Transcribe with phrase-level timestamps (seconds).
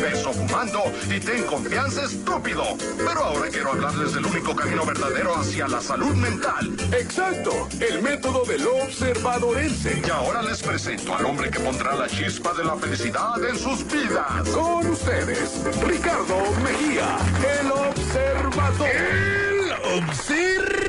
[0.00, 0.82] Peso fumando
[1.14, 2.64] y ten confianza estúpido.
[2.96, 6.74] Pero ahora quiero hablarles del único camino verdadero hacia la salud mental.
[6.92, 10.02] Exacto, el método del observadorense.
[10.04, 13.86] Y ahora les presento al hombre que pondrá la chispa de la felicidad en sus
[13.86, 14.48] vidas.
[14.48, 17.18] Con ustedes, Ricardo Mejía,
[17.60, 18.88] el observador.
[18.88, 20.80] El observador.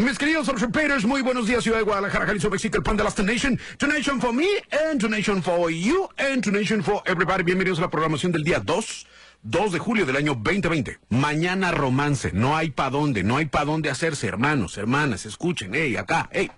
[0.00, 3.22] Mis queridos observadores, muy buenos días, Ciudad de Guadalajara, Jalisco, México, el pan de The
[3.22, 3.60] Nation.
[3.76, 4.46] The Nation for me,
[4.88, 7.42] and The Nation for you, and The Nation for everybody.
[7.42, 9.06] Bienvenidos a la programación del día 2.
[9.42, 11.00] 2 de julio del año 2020.
[11.10, 12.32] Mañana romance.
[12.32, 15.26] No hay pa' dónde, no hay pa' dónde hacerse, hermanos, hermanas.
[15.26, 16.50] Escuchen, hey, acá, hey.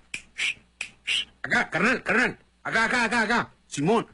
[1.42, 2.38] Acá, carnal, carnal.
[2.62, 3.50] Acá, acá, acá, acá.
[3.66, 4.06] Simón.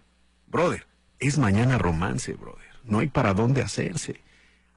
[0.46, 0.86] Brother,
[1.18, 2.64] es mañana romance, brother.
[2.84, 4.22] No hay para dónde hacerse.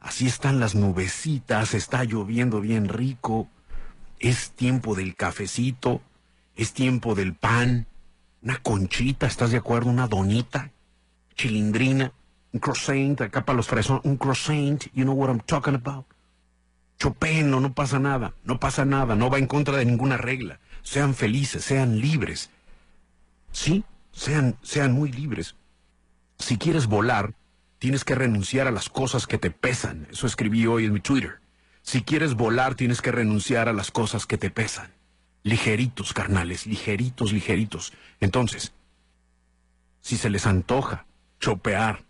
[0.02, 3.48] Así están las nubecitas, está lloviendo bien rico.
[4.22, 6.00] Es tiempo del cafecito,
[6.56, 7.88] es tiempo del pan,
[8.44, 9.90] una conchita, ¿estás de acuerdo?
[9.90, 10.70] Una donita,
[11.34, 12.14] chilindrina,
[12.54, 16.06] un croissant, acá para los fresón, un croissant, you know what I'm talking about.
[17.00, 20.60] Chopeno, no pasa nada, no pasa nada, no va en contra de ninguna regla.
[20.84, 22.52] Sean felices, sean libres.
[23.52, 25.56] Sí, sean, sean muy libres.
[26.38, 27.34] Si quieres volar,
[27.80, 30.08] tienes que renunciar a las cosas que te pesan.
[30.12, 31.41] Eso escribí hoy en mi Twitter.
[31.82, 34.92] Si quieres volar, tienes que renunciar a las cosas que te pesan.
[35.44, 37.94] Ligeritos, carnales, ligeritos, ligeritos.
[38.20, 38.74] Entonces,
[40.02, 41.06] si se les antoja
[41.40, 42.04] chopear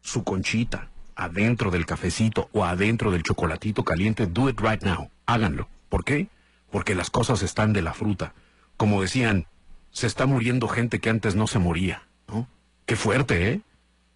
[0.00, 5.10] su conchita adentro del cafecito o adentro del chocolatito caliente, do it right now.
[5.24, 5.68] Háganlo.
[5.88, 6.28] ¿Por qué?
[6.70, 8.34] Porque las cosas están de la fruta.
[8.76, 9.46] Como decían,
[9.90, 12.48] se está muriendo gente que antes no se moría, ¿no?
[12.84, 13.60] Qué fuerte, ¿eh?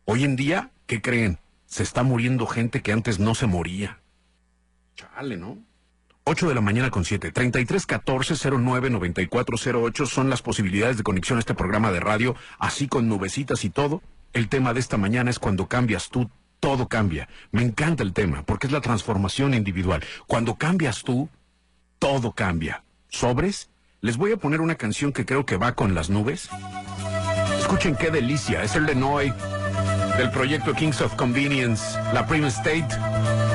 [0.05, 1.39] Hoy en día, ¿qué creen?
[1.67, 4.01] Se está muriendo gente que antes no se moría.
[5.01, 5.59] Chale, ¿no?
[6.25, 7.33] 8 de la mañana con 7.
[7.33, 12.87] 33 14 09 9408 son las posibilidades de conexión a este programa de radio, así
[12.87, 14.03] con nubecitas y todo.
[14.33, 17.29] El tema de esta mañana es cuando cambias tú, todo cambia.
[17.51, 20.05] Me encanta el tema, porque es la transformación individual.
[20.27, 21.31] Cuando cambias tú,
[21.99, 22.85] todo cambia.
[23.09, 23.71] ¿Sobres?
[24.03, 26.51] Les voy a poner una canción que creo que va con las nubes.
[27.59, 28.63] Escuchen qué delicia.
[28.63, 29.33] Es el de Noy,
[30.19, 33.50] del proyecto Kings of Convenience, la Prima State.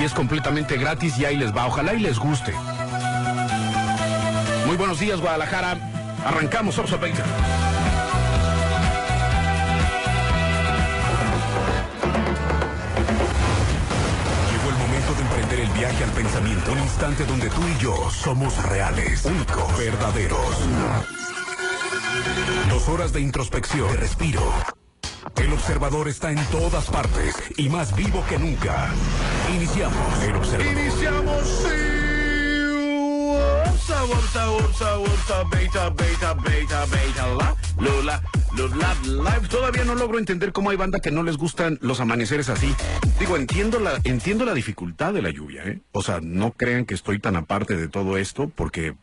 [0.00, 1.66] Y es completamente gratis y ahí les va.
[1.66, 2.54] Ojalá y les guste.
[4.66, 5.76] Muy buenos días, Guadalajara.
[6.24, 7.22] Arrancamos Orso 20.
[14.50, 16.72] Llegó el momento de emprender el viaje al pensamiento.
[16.72, 20.56] Un instante donde tú y yo somos reales, únicos, verdaderos.
[22.70, 24.79] Dos horas de introspección, de respiro.
[25.36, 28.88] El observador está en todas partes y más vivo que nunca.
[29.54, 30.72] Iniciamos el observador.
[30.72, 31.48] Iniciamos.
[31.48, 32.10] sí.
[35.50, 38.22] Beta, beta, beta, beta, la, lula,
[38.56, 39.48] lula, live.
[39.48, 42.74] Todavía no logro entender cómo hay banda que no les gustan los amaneceres así.
[43.18, 45.80] Digo, entiendo la, entiendo la dificultad de la lluvia, ¿eh?
[45.92, 48.94] O sea, no crean que estoy tan aparte de todo esto, porque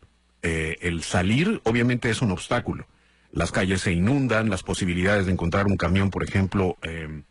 [0.42, 2.86] eh, el salir obviamente es un obstáculo.
[3.32, 7.22] Las calles se inundan, las posibilidades de encontrar un camión, por ejemplo, eh,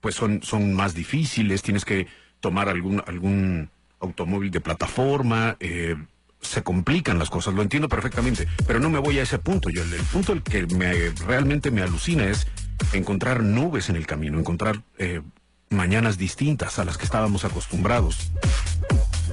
[0.00, 2.06] pues son, son más difíciles, tienes que
[2.40, 3.70] tomar algún, algún
[4.00, 5.96] automóvil de plataforma, eh,
[6.40, 9.68] se complican las cosas, lo entiendo perfectamente, pero no me voy a ese punto.
[9.70, 12.46] Yo, el, el punto el que me, realmente me alucina es
[12.92, 15.22] encontrar nubes en el camino, encontrar eh,
[15.70, 18.30] mañanas distintas a las que estábamos acostumbrados.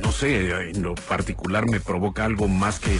[0.03, 2.99] No sé, en lo particular me provoca algo más que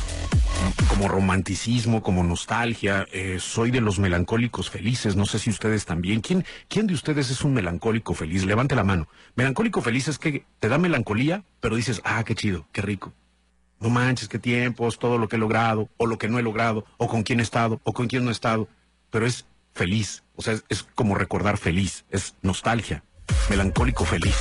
[0.87, 3.05] como romanticismo, como nostalgia.
[3.11, 5.15] Eh, soy de los melancólicos felices.
[5.15, 6.21] No sé si ustedes también.
[6.21, 8.45] ¿Quién, ¿Quién de ustedes es un melancólico feliz?
[8.45, 9.07] Levante la mano.
[9.35, 13.13] Melancólico feliz es que te da melancolía, pero dices, ah, qué chido, qué rico.
[13.79, 16.85] No manches, qué tiempos, todo lo que he logrado, o lo que no he logrado,
[16.97, 18.69] o con quién he estado, o con quién no he estado.
[19.09, 20.23] Pero es feliz.
[20.35, 22.05] O sea, es, es como recordar feliz.
[22.09, 23.03] Es nostalgia.
[23.49, 24.35] Melancólico feliz.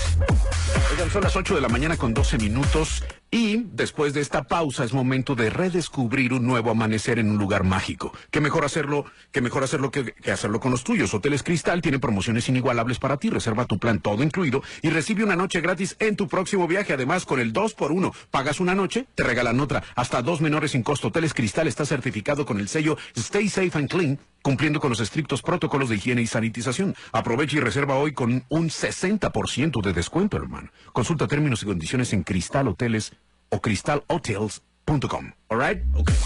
[0.92, 3.04] Oigan, son las 8 de la mañana con 12 minutos.
[3.34, 7.64] Y después de esta pausa es momento de redescubrir un nuevo amanecer en un lugar
[7.64, 8.12] mágico.
[8.30, 11.14] Que mejor hacerlo, que mejor hacerlo que, que, hacerlo con los tuyos.
[11.14, 13.30] Hoteles Cristal tiene promociones inigualables para ti.
[13.30, 16.92] Reserva tu plan todo incluido y recibe una noche gratis en tu próximo viaje.
[16.92, 19.82] Además, con el 2 por 1 pagas una noche, te regalan otra.
[19.96, 21.08] Hasta dos menores sin costo.
[21.08, 25.42] Hoteles Cristal está certificado con el sello Stay Safe and Clean cumpliendo con los estrictos
[25.42, 26.94] protocolos de higiene y sanitización.
[27.12, 30.70] Aprovecha y reserva hoy con un 60% de descuento, hermano.
[30.92, 33.12] Consulta términos y condiciones en Cristal Hoteles
[33.48, 35.32] o cristalhotels.com.
[35.48, 35.82] Alright?
[35.94, 36.16] Okay.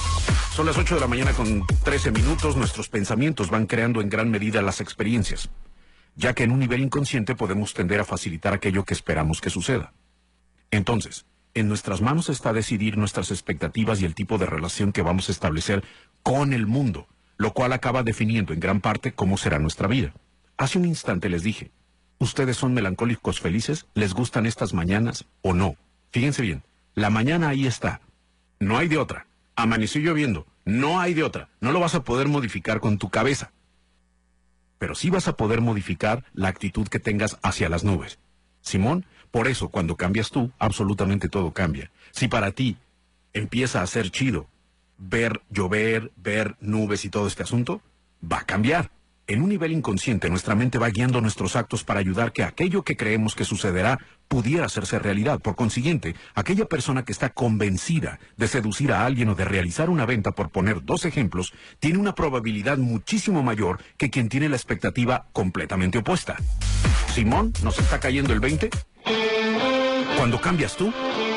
[0.54, 2.56] Son las 8 de la mañana con 13 minutos.
[2.56, 5.50] Nuestros pensamientos van creando en gran medida las experiencias,
[6.14, 9.92] ya que en un nivel inconsciente podemos tender a facilitar aquello que esperamos que suceda.
[10.70, 15.28] Entonces, en nuestras manos está decidir nuestras expectativas y el tipo de relación que vamos
[15.28, 15.84] a establecer
[16.22, 20.12] con el mundo, lo cual acaba definiendo en gran parte cómo será nuestra vida.
[20.56, 21.70] Hace un instante les dije,
[22.18, 23.86] ¿ustedes son melancólicos felices?
[23.94, 25.76] ¿Les gustan estas mañanas o no?
[26.10, 26.62] Fíjense bien,
[26.94, 28.00] la mañana ahí está.
[28.58, 29.26] No hay de otra.
[29.54, 30.46] Amaneció lloviendo.
[30.64, 31.50] No hay de otra.
[31.60, 33.52] No lo vas a poder modificar con tu cabeza.
[34.78, 38.18] Pero sí vas a poder modificar la actitud que tengas hacia las nubes.
[38.62, 41.90] Simón, por eso cuando cambias tú, absolutamente todo cambia.
[42.12, 42.78] Si para ti
[43.32, 44.48] empieza a ser chido
[44.98, 47.82] ver llover, ver nubes y todo este asunto,
[48.22, 48.90] va a cambiar.
[49.28, 52.96] En un nivel inconsciente, nuestra mente va guiando nuestros actos para ayudar que aquello que
[52.96, 53.98] creemos que sucederá
[54.28, 55.40] pudiera hacerse realidad.
[55.40, 60.06] Por consiguiente, aquella persona que está convencida de seducir a alguien o de realizar una
[60.06, 65.26] venta, por poner dos ejemplos, tiene una probabilidad muchísimo mayor que quien tiene la expectativa
[65.32, 66.36] completamente opuesta.
[67.12, 68.70] Simón, ¿nos está cayendo el 20?
[70.16, 70.92] Cuando cambias tú,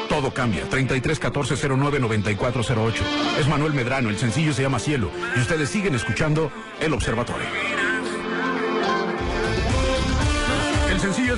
[0.09, 0.67] todo cambia.
[0.67, 3.03] 33 14 09 9408.
[3.39, 5.09] Es Manuel Medrano, el sencillo se llama Cielo.
[5.37, 6.51] Y ustedes siguen escuchando
[6.81, 7.78] El Observatorio.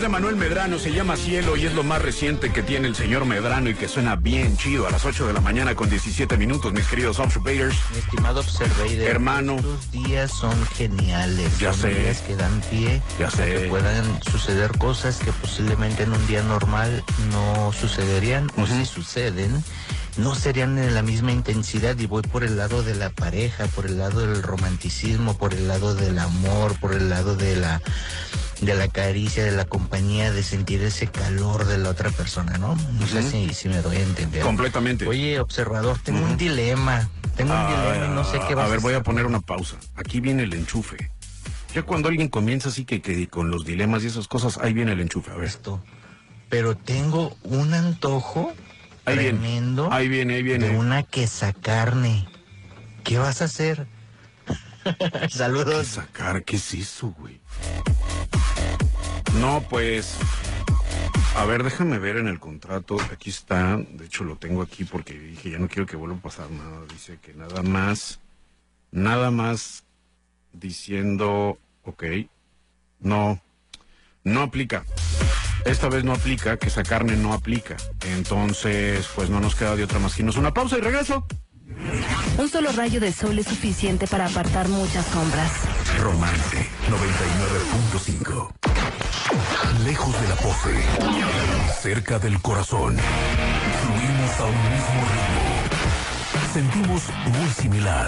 [0.01, 2.95] Es de Manuel Medrano, se llama Cielo y es lo más reciente que tiene el
[2.95, 6.37] señor Medrano y que suena bien chido a las 8 de la mañana con 17
[6.37, 7.75] minutos, mis queridos observators.
[7.91, 8.87] Mi estimado observator.
[8.91, 9.57] Hermano.
[9.57, 11.59] Estos días son geniales.
[11.59, 11.99] Ya son sé.
[11.99, 13.45] días que dan pie Ya sé.
[13.45, 19.63] que puedan suceder cosas que posiblemente en un día normal no sucederían o si suceden
[20.17, 23.85] no serían de la misma intensidad y voy por el lado de la pareja, por
[23.85, 27.81] el lado del romanticismo, por el lado del amor, por el lado de la
[28.61, 32.75] de la caricia, de la compañía, de sentir ese calor de la otra persona, ¿no?
[32.75, 34.43] No sé si, si me doy a entender.
[34.43, 35.07] Completamente.
[35.07, 37.09] Oye, observador, tengo un dilema.
[37.35, 39.39] Tengo un dilema y no sé qué va a a ver, voy a poner una
[39.39, 39.77] pausa.
[39.95, 41.11] Aquí viene el enchufe.
[41.73, 44.91] Ya cuando alguien comienza así que, que con los dilemas y esas cosas, ahí viene
[44.91, 45.31] el enchufe.
[45.31, 45.45] A ver.
[45.45, 45.83] esto.
[46.49, 48.53] Pero tengo un antojo
[49.05, 49.39] Ahí viene.
[49.39, 50.67] tremendo Ahí viene, ahí viene.
[50.69, 52.27] de una quesacarne.
[53.03, 53.87] ¿Qué vas a hacer?
[54.83, 55.87] ¿Qué Saludos.
[55.87, 56.43] sacar?
[56.43, 57.39] ¿Qué es eso, güey?
[59.39, 60.17] No, pues.
[61.35, 62.97] A ver, déjame ver en el contrato.
[63.11, 63.77] Aquí está.
[63.77, 66.85] De hecho, lo tengo aquí porque dije, ya no quiero que vuelva a pasar nada.
[66.91, 68.19] Dice que nada más.
[68.91, 69.83] Nada más
[70.53, 71.57] diciendo.
[71.83, 72.03] Ok.
[72.99, 73.41] No.
[74.23, 74.85] No aplica.
[75.65, 77.77] Esta vez no aplica, que esa carne no aplica.
[78.05, 81.25] Entonces, pues no nos queda de otra más que irnos una pausa y regreso.
[82.37, 85.51] Un solo rayo de sol es suficiente para apartar muchas sombras.
[85.99, 88.70] Romance 99.5.
[89.85, 90.83] Lejos de la pose,
[91.81, 92.97] cerca del corazón.
[93.81, 95.51] Fluimos a un mismo ritmo.
[96.53, 98.07] Sentimos muy similar.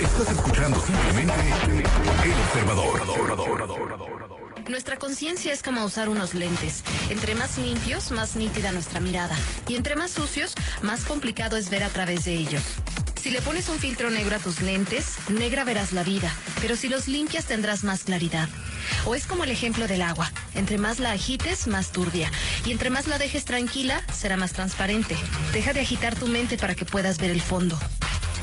[0.00, 1.34] Estás escuchando simplemente
[2.24, 4.06] El Observador.
[4.68, 6.82] Nuestra conciencia es como usar unos lentes.
[7.08, 9.36] Entre más limpios, más nítida nuestra mirada.
[9.68, 12.62] Y entre más sucios, más complicado es ver a través de ellos.
[13.26, 16.88] Si le pones un filtro negro a tus lentes, negra verás la vida, pero si
[16.88, 18.48] los limpias tendrás más claridad.
[19.04, 20.30] O es como el ejemplo del agua.
[20.54, 22.30] Entre más la agites, más turbia.
[22.64, 25.16] Y entre más la dejes tranquila, será más transparente.
[25.52, 27.76] Deja de agitar tu mente para que puedas ver el fondo.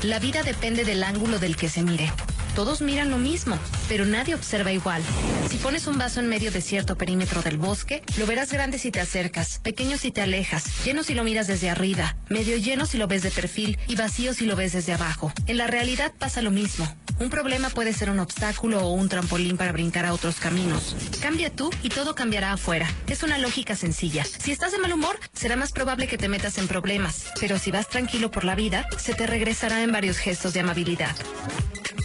[0.02, 2.12] La vida depende del ángulo del que se mire.
[2.54, 3.58] Todos miran lo mismo,
[3.88, 5.02] pero nadie observa igual.
[5.50, 8.92] Si pones un vaso en medio de cierto perímetro del bosque, lo verás grande si
[8.92, 12.96] te acercas, pequeño si te alejas, lleno si lo miras desde arriba, medio lleno si
[12.96, 15.32] lo ves de perfil y vacío si lo ves desde abajo.
[15.48, 16.88] En la realidad pasa lo mismo.
[17.18, 20.94] Un problema puede ser un obstáculo o un trampolín para brincar a otros caminos.
[21.20, 22.88] Cambia tú y todo cambiará afuera.
[23.08, 24.24] Es una lógica sencilla.
[24.24, 27.26] Si estás de mal humor, será más probable que te metas en problemas.
[27.40, 31.14] Pero si vas tranquilo por la vida, se te regresará en varios gestos de amabilidad.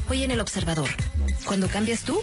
[0.10, 0.90] Hoy en El Observador,
[1.46, 2.20] cuando cambias tú,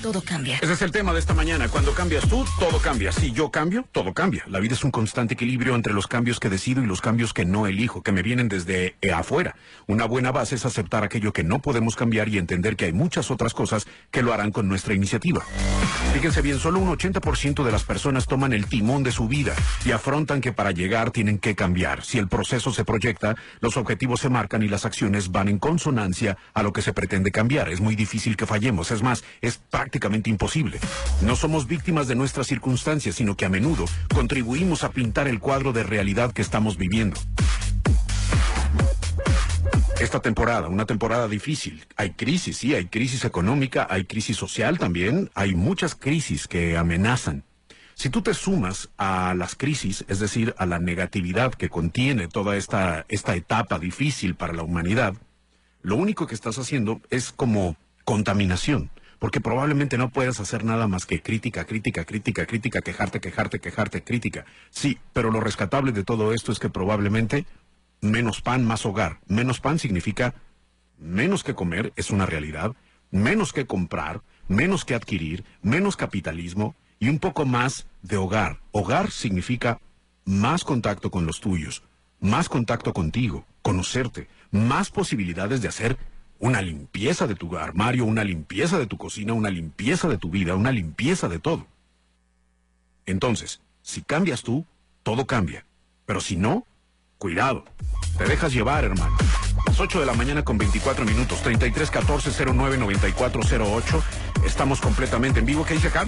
[0.00, 0.58] todo cambia.
[0.60, 1.68] Ese es el tema de esta mañana.
[1.68, 3.12] Cuando cambias tú, todo cambia.
[3.12, 4.44] Si yo cambio, todo cambia.
[4.48, 7.44] La vida es un constante equilibrio entre los cambios que decido y los cambios que
[7.44, 9.56] no elijo, que me vienen desde eh, afuera.
[9.86, 13.30] Una buena base es aceptar aquello que no podemos cambiar y entender que hay muchas
[13.30, 15.44] otras cosas que lo harán con nuestra iniciativa.
[16.14, 19.54] Fíjense bien, solo un 80% de las personas toman el timón de su vida
[19.84, 22.04] y afrontan que para llegar tienen que cambiar.
[22.04, 26.36] Si el proceso se proyecta, los objetivos se marcan y las acciones van en consonancia
[26.54, 27.68] a lo que se pretende cambiar.
[27.68, 28.90] Es muy difícil que fallemos.
[28.90, 29.89] Es más, es prácticamente
[30.26, 30.78] imposible.
[31.22, 35.72] No somos víctimas de nuestras circunstancias, sino que a menudo contribuimos a pintar el cuadro
[35.72, 37.18] de realidad que estamos viviendo.
[40.00, 41.84] Esta temporada, una temporada difícil.
[41.96, 47.44] Hay crisis, sí, hay crisis económica, hay crisis social también, hay muchas crisis que amenazan.
[47.94, 52.56] Si tú te sumas a las crisis, es decir, a la negatividad que contiene toda
[52.56, 55.14] esta, esta etapa difícil para la humanidad,
[55.82, 58.90] lo único que estás haciendo es como contaminación
[59.20, 64.02] porque probablemente no puedas hacer nada más que crítica, crítica, crítica, crítica, quejarte, quejarte, quejarte,
[64.02, 64.46] crítica.
[64.70, 67.44] Sí, pero lo rescatable de todo esto es que probablemente
[68.00, 69.18] menos pan, más hogar.
[69.28, 70.34] Menos pan significa
[70.98, 72.72] menos que comer, es una realidad,
[73.10, 78.60] menos que comprar, menos que adquirir, menos capitalismo y un poco más de hogar.
[78.72, 79.80] Hogar significa
[80.24, 81.82] más contacto con los tuyos,
[82.20, 85.98] más contacto contigo, conocerte, más posibilidades de hacer
[86.40, 90.56] una limpieza de tu armario, una limpieza de tu cocina, una limpieza de tu vida,
[90.56, 91.66] una limpieza de todo.
[93.06, 94.64] Entonces, si cambias tú,
[95.02, 95.64] todo cambia.
[96.06, 96.66] Pero si no,
[97.18, 97.64] cuidado.
[98.16, 99.16] Te dejas llevar, hermano.
[99.66, 104.02] Las 8 de la mañana con 24 minutos, 33 14 09 94 08.
[104.46, 105.64] Estamos completamente en vivo.
[105.66, 106.06] ¿Qué dice acá?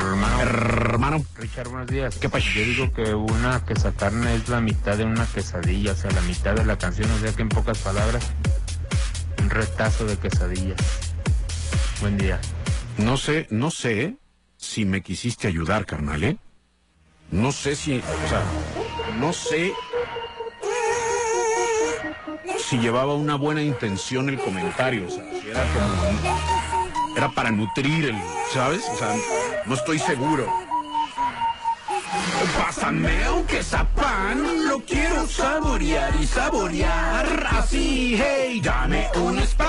[0.00, 0.40] Hermano.
[0.40, 1.24] Hermano.
[1.36, 2.16] Richard, buenos días.
[2.16, 2.46] ¿Qué pasa?
[2.54, 6.54] Yo digo que una quesacarne es la mitad de una quesadilla, o sea, la mitad
[6.54, 8.30] de la canción, o sea que en pocas palabras,
[9.44, 10.80] un retazo de quesadillas.
[12.00, 12.40] Buen día.
[12.96, 14.16] No sé, no sé
[14.56, 16.38] si me quisiste ayudar, carnal, ¿eh?
[17.30, 18.42] No sé si, o sea,
[19.18, 19.74] no sé
[22.58, 28.06] si llevaba una buena intención el comentario, o sea, si era como, era para nutrir
[28.06, 28.16] el,
[28.50, 28.82] ¿sabes?
[28.88, 29.14] O sea,
[29.66, 30.48] no estoy seguro.
[32.56, 39.64] Pásame un quesapán, lo quiero saborear y saborear así, hey, dame un Sprite.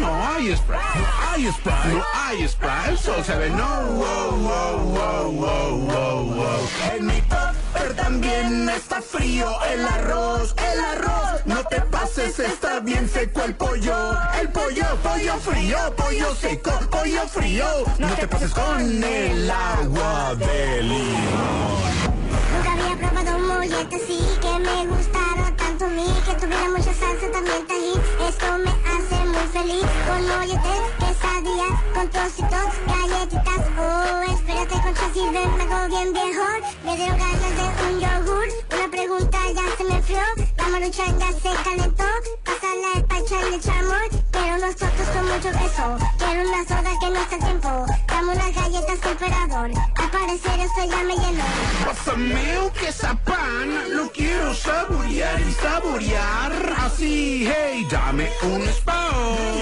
[0.00, 4.78] No hay Sprite, no hay Sprite, no hay Sprite, sol se ve, no, wow, wow,
[4.78, 6.68] wow, wow, wow, wow.
[6.94, 13.08] En mi topper también está frío el arroz, el arroz, no te pases, está bien
[13.08, 17.66] seco el pollo, el pollo, pollo frío, pollo seco, pollo frío,
[17.98, 21.80] no te pases con el agua de limón.
[22.52, 26.06] Nunca había probado un mollete así que me gustara tanto a mí.
[26.26, 28.00] Que tuviera mucha salsa, también tajín.
[28.28, 29.86] Esto me hace muy feliz.
[30.06, 31.09] Con molletes,
[31.94, 33.62] con trocitos, galletitas.
[33.78, 36.44] Oh, espérate con chasis, ven, me bien viejo.
[36.84, 38.48] Me dieron ganas de un yogur.
[38.74, 40.20] Una pregunta ya se me enfrió.
[40.58, 42.04] La marucha ya se calentó.
[42.44, 45.98] Pasa la despacha y el chamor Quiero unos totos con mucho queso.
[46.18, 47.86] Quiero una soda que no está a tiempo.
[48.06, 49.70] Dame unas galletas emperador.
[49.96, 51.44] Al parecer esto ya me llenó.
[51.86, 56.52] Pásame un quesapán, lo quiero saborear y saborear.
[56.78, 59.00] Así, hey, dame un Sprite.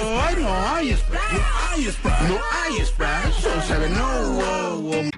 [0.02, 5.17] No hay no no hay Sprite, so seven, no.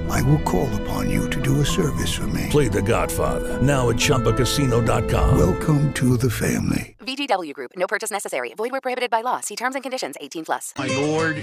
[0.11, 2.47] I will call upon you to do a service for me.
[2.49, 5.37] Play The Godfather now at ChumbaCasino.com.
[5.37, 6.95] Welcome to the family.
[6.99, 7.71] VGW Group.
[7.75, 8.53] No purchase necessary.
[8.55, 9.39] Void where prohibited by law.
[9.39, 10.15] See terms and conditions.
[10.19, 10.73] 18 plus.
[10.77, 11.37] My Lord,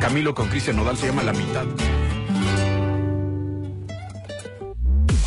[0.00, 2.19] Camilo con Cristian Nodal se llama La Mitad.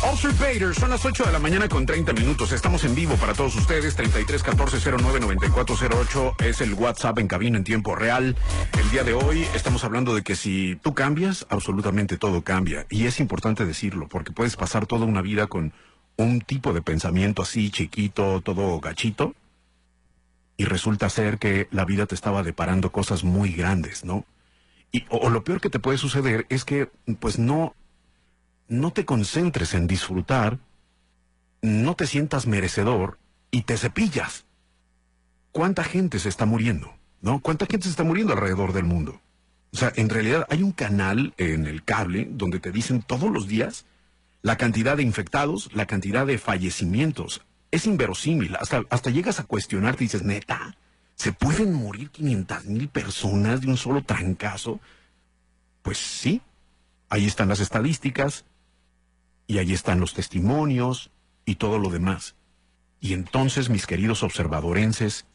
[0.02, 2.52] Usurpator, son las 8 de la mañana con 30 minutos.
[2.52, 3.94] Estamos en vivo para todos ustedes.
[3.94, 8.36] 33 14 09 94 08 es el WhatsApp en cabina en tiempo real.
[8.78, 12.86] El día de hoy estamos hablando de que si tú cambias, absolutamente todo cambia.
[12.90, 15.72] Y es importante decirlo, porque puedes pasar toda una vida con
[16.16, 19.34] un tipo de pensamiento así chiquito, todo gachito,
[20.56, 24.24] y resulta ser que la vida te estaba deparando cosas muy grandes, ¿no?
[24.92, 27.74] Y, o, o lo peor que te puede suceder es que, pues no,
[28.68, 30.58] no te concentres en disfrutar,
[31.62, 33.18] no te sientas merecedor
[33.50, 34.44] y te cepillas.
[35.52, 36.94] ¿Cuánta gente se está muriendo?
[37.20, 37.40] ¿No?
[37.40, 39.20] ¿Cuánta gente se está muriendo alrededor del mundo?
[39.72, 43.48] O sea, en realidad hay un canal en el cable donde te dicen todos los
[43.48, 43.86] días
[44.42, 47.42] la cantidad de infectados, la cantidad de fallecimientos.
[47.70, 48.56] Es inverosímil.
[48.56, 50.76] Hasta, hasta llegas a cuestionarte y dices, neta,
[51.14, 54.80] ¿se pueden morir 500 mil personas de un solo trancazo?
[55.82, 56.42] Pues sí,
[57.08, 58.44] ahí están las estadísticas
[59.46, 61.10] y ahí están los testimonios
[61.44, 62.34] y todo lo demás.
[63.00, 65.26] Y entonces, mis queridos observadorenses,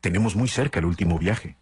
[0.00, 1.56] tenemos muy cerca el último viaje.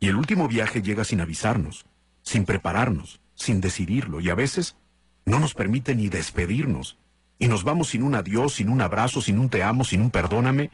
[0.00, 1.86] Y el último viaje llega sin avisarnos,
[2.22, 4.76] sin prepararnos, sin decidirlo, y a veces
[5.24, 6.98] no nos permite ni despedirnos.
[7.38, 10.10] Y nos vamos sin un adiós, sin un abrazo, sin un te amo, sin un
[10.10, 10.70] perdóname.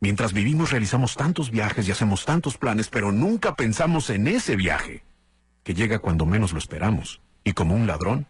[0.00, 5.02] Mientras vivimos realizamos tantos viajes y hacemos tantos planes, pero nunca pensamos en ese viaje,
[5.62, 8.26] que llega cuando menos lo esperamos, y como un ladrón,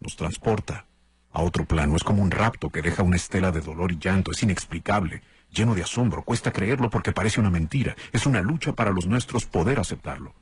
[0.00, 0.86] nos transporta
[1.32, 1.96] a otro plano.
[1.96, 4.30] Es como un rapto que deja una estela de dolor y llanto.
[4.30, 6.22] Es inexplicable, lleno de asombro.
[6.22, 7.96] Cuesta creerlo porque parece una mentira.
[8.12, 10.34] Es una lucha para los nuestros poder aceptarlo.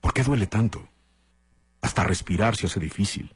[0.00, 0.88] ¿Por qué duele tanto?
[1.80, 3.34] Hasta respirar se hace difícil.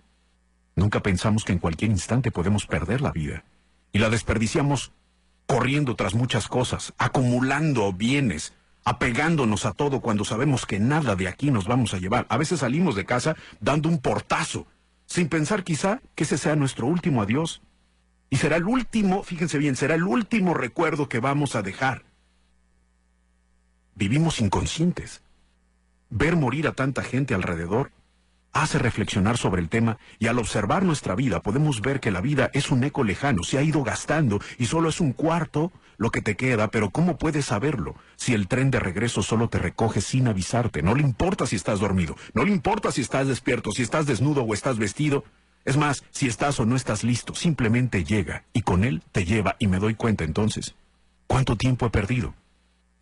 [0.74, 3.44] Nunca pensamos que en cualquier instante podemos perder la vida.
[3.92, 4.92] Y la desperdiciamos
[5.46, 8.52] corriendo tras muchas cosas, acumulando bienes,
[8.84, 12.26] apegándonos a todo cuando sabemos que nada de aquí nos vamos a llevar.
[12.28, 14.66] A veces salimos de casa dando un portazo,
[15.06, 17.62] sin pensar quizá que ese sea nuestro último adiós.
[18.28, 22.04] Y será el último, fíjense bien, será el último recuerdo que vamos a dejar.
[23.94, 25.22] Vivimos inconscientes.
[26.10, 27.92] Ver morir a tanta gente alrededor
[28.52, 32.50] hace reflexionar sobre el tema y al observar nuestra vida podemos ver que la vida
[32.54, 36.22] es un eco lejano, se ha ido gastando y solo es un cuarto lo que
[36.22, 40.28] te queda, pero ¿cómo puedes saberlo si el tren de regreso solo te recoge sin
[40.28, 40.82] avisarte?
[40.82, 44.42] No le importa si estás dormido, no le importa si estás despierto, si estás desnudo
[44.42, 45.24] o estás vestido.
[45.64, 49.56] Es más, si estás o no estás listo, simplemente llega y con él te lleva
[49.58, 50.74] y me doy cuenta entonces.
[51.26, 52.34] ¿Cuánto tiempo he perdido?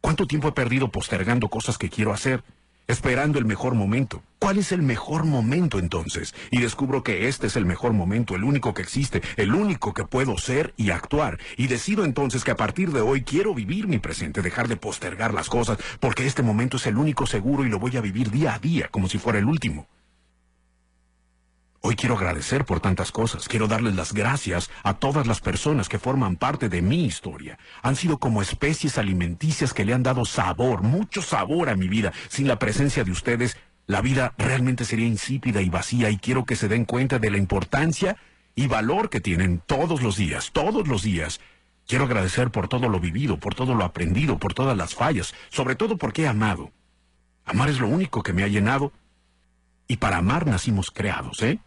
[0.00, 2.42] ¿Cuánto tiempo he perdido postergando cosas que quiero hacer?
[2.86, 4.22] Esperando el mejor momento.
[4.38, 6.34] ¿Cuál es el mejor momento entonces?
[6.50, 10.04] Y descubro que este es el mejor momento, el único que existe, el único que
[10.04, 11.38] puedo ser y actuar.
[11.56, 15.32] Y decido entonces que a partir de hoy quiero vivir mi presente, dejar de postergar
[15.32, 18.54] las cosas, porque este momento es el único seguro y lo voy a vivir día
[18.54, 19.88] a día, como si fuera el último.
[21.86, 23.46] Hoy quiero agradecer por tantas cosas.
[23.46, 27.58] Quiero darles las gracias a todas las personas que forman parte de mi historia.
[27.82, 32.14] Han sido como especies alimenticias que le han dado sabor, mucho sabor a mi vida.
[32.28, 36.56] Sin la presencia de ustedes, la vida realmente sería insípida y vacía y quiero que
[36.56, 38.16] se den cuenta de la importancia
[38.54, 41.38] y valor que tienen todos los días, todos los días.
[41.86, 45.74] Quiero agradecer por todo lo vivido, por todo lo aprendido, por todas las fallas, sobre
[45.74, 46.72] todo porque he amado.
[47.44, 48.90] Amar es lo único que me ha llenado
[49.86, 51.58] y para amar nacimos creados, ¿eh?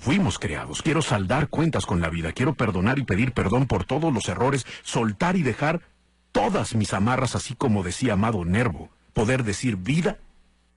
[0.00, 0.80] Fuimos creados.
[0.80, 2.32] Quiero saldar cuentas con la vida.
[2.32, 5.82] Quiero perdonar y pedir perdón por todos los errores, soltar y dejar
[6.32, 8.88] todas mis amarras, así como decía amado Nervo.
[9.12, 10.16] Poder decir vida,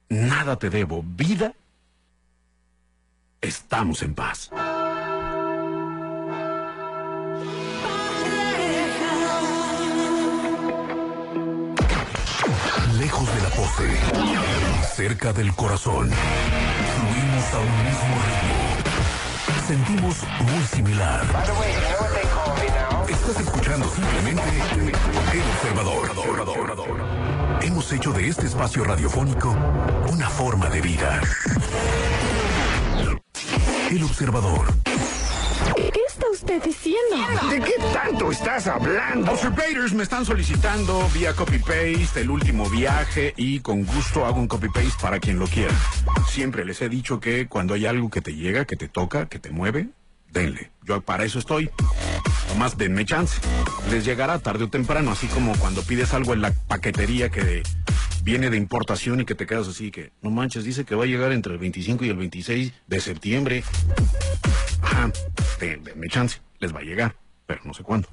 [0.09, 1.03] nada te debo.
[1.03, 1.53] Vida,
[3.39, 4.51] estamos en paz.
[12.99, 18.72] Lejos de la pose, cerca del corazón, fluimos a un mismo ritmo.
[19.67, 21.21] Sentimos muy similar.
[23.07, 24.43] Estás escuchando simplemente
[25.31, 26.83] El Observador.
[27.61, 29.55] Hemos hecho de este espacio radiofónico
[30.11, 31.21] una forma de vida.
[33.89, 34.65] El Observador.
[36.53, 37.49] ¿Qué está usted diciendo?
[37.49, 39.31] ¿De qué tanto estás hablando?
[39.31, 45.01] Observators me están solicitando vía copy-paste el último viaje y con gusto hago un copy-paste
[45.01, 45.73] para quien lo quiera.
[46.29, 49.39] Siempre les he dicho que cuando hay algo que te llega, que te toca, que
[49.39, 49.89] te mueve,
[50.29, 50.69] denle.
[50.83, 51.71] Yo para eso estoy.
[52.49, 53.39] Nomás denme chance.
[53.89, 57.63] Les llegará tarde o temprano, así como cuando pides algo en la paquetería que
[58.23, 61.07] viene de importación y que te quedas así que, no manches, dice que va a
[61.07, 63.63] llegar entre el 25 y el 26 de septiembre.
[64.81, 65.11] Ajá,
[65.59, 68.07] den- denme chance, les va a llegar, pero no sé cuándo.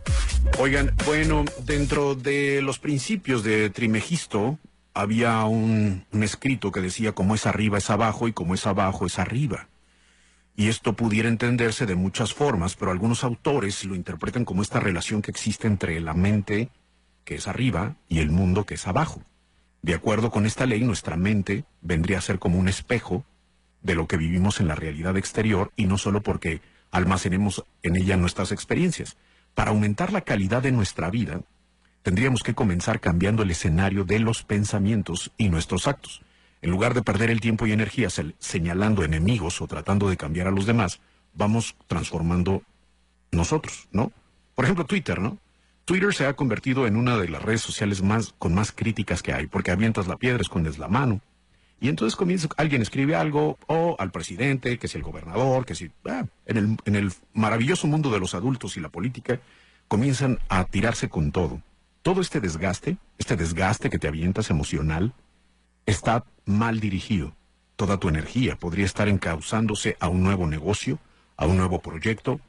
[0.58, 4.58] Oigan, bueno, dentro de los principios de Trimegisto
[4.94, 9.06] había un, un escrito que decía como es arriba es abajo y como es abajo
[9.06, 9.68] es arriba.
[10.56, 15.22] Y esto pudiera entenderse de muchas formas, pero algunos autores lo interpretan como esta relación
[15.22, 16.68] que existe entre la mente,
[17.24, 19.22] que es arriba, y el mundo, que es abajo.
[19.82, 23.24] De acuerdo con esta ley, nuestra mente vendría a ser como un espejo
[23.82, 28.16] de lo que vivimos en la realidad exterior, y no solo porque almacenemos en ella
[28.16, 29.16] nuestras experiencias.
[29.54, 31.40] Para aumentar la calidad de nuestra vida,
[32.02, 36.22] tendríamos que comenzar cambiando el escenario de los pensamientos y nuestros actos.
[36.62, 40.50] En lugar de perder el tiempo y energía señalando enemigos o tratando de cambiar a
[40.50, 41.00] los demás,
[41.32, 42.62] vamos transformando
[43.32, 44.12] nosotros, ¿no?
[44.54, 45.38] Por ejemplo, Twitter, ¿no?
[45.90, 49.32] Twitter se ha convertido en una de las redes sociales más con más críticas que
[49.32, 51.20] hay, porque avientas la piedra, escondes la mano.
[51.80, 55.90] Y entonces comienza, alguien escribe algo, o al presidente, que si el gobernador, que si...
[56.08, 59.40] ah, en, el, en el maravilloso mundo de los adultos y la política,
[59.88, 61.60] comienzan a tirarse con todo.
[62.02, 65.12] Todo este desgaste, este desgaste que te avientas emocional,
[65.86, 67.34] está mal dirigido.
[67.74, 71.00] Toda tu energía podría estar encauzándose a un nuevo negocio,
[71.36, 72.40] a un nuevo proyecto,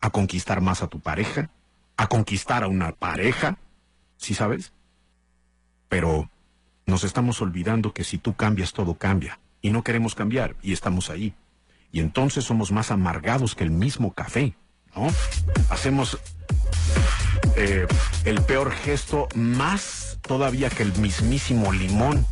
[0.00, 1.50] a conquistar más a tu pareja,
[1.96, 3.58] a conquistar a una pareja,
[4.16, 4.72] ¿sí sabes?
[5.88, 6.30] Pero
[6.86, 9.40] nos estamos olvidando que si tú cambias, todo cambia.
[9.62, 11.34] Y no queremos cambiar, y estamos ahí.
[11.90, 14.54] Y entonces somos más amargados que el mismo café,
[14.94, 15.08] ¿no?
[15.70, 16.18] Hacemos
[17.56, 17.86] eh,
[18.24, 22.26] el peor gesto más todavía que el mismísimo limón.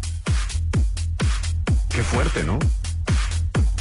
[1.88, 2.58] Qué fuerte, ¿no?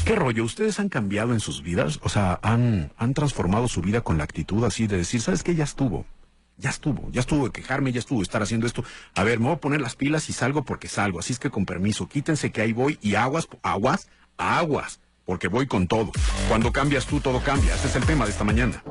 [0.06, 0.44] ¿Qué rollo?
[0.44, 2.00] ¿Ustedes han cambiado en sus vidas?
[2.04, 5.56] O sea, han, han transformado su vida con la actitud así de decir, ¿sabes qué?
[5.56, 6.06] Ya estuvo.
[6.58, 7.10] Ya estuvo.
[7.12, 8.84] Ya estuvo de quejarme, ya estuvo de estar haciendo esto.
[9.16, 11.20] A ver, me voy a poner las pilas y salgo porque salgo.
[11.20, 15.00] Así es que con permiso, quítense que ahí voy y aguas, aguas, aguas.
[15.26, 16.12] Porque voy con todo.
[16.50, 17.74] Cuando cambias tú, todo cambia.
[17.74, 18.84] Ese es el tema de esta mañana.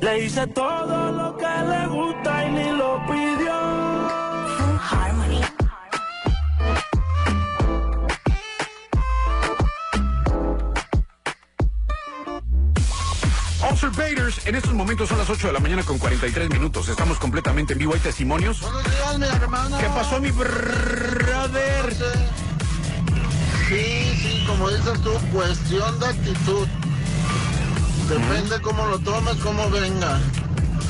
[0.00, 3.19] Le hice todo lo que le gusta y ni lo.
[14.46, 16.88] En estos momentos son las 8 de la mañana con 43 minutos.
[16.88, 17.92] Estamos completamente en vivo.
[17.92, 18.60] ¿Hay testimonios?
[19.78, 21.94] ¿Qué pasó, mi brother?
[23.68, 26.66] Sí, sí, como dices tú, cuestión de actitud.
[28.08, 30.18] Depende cómo lo tomes, cómo venga.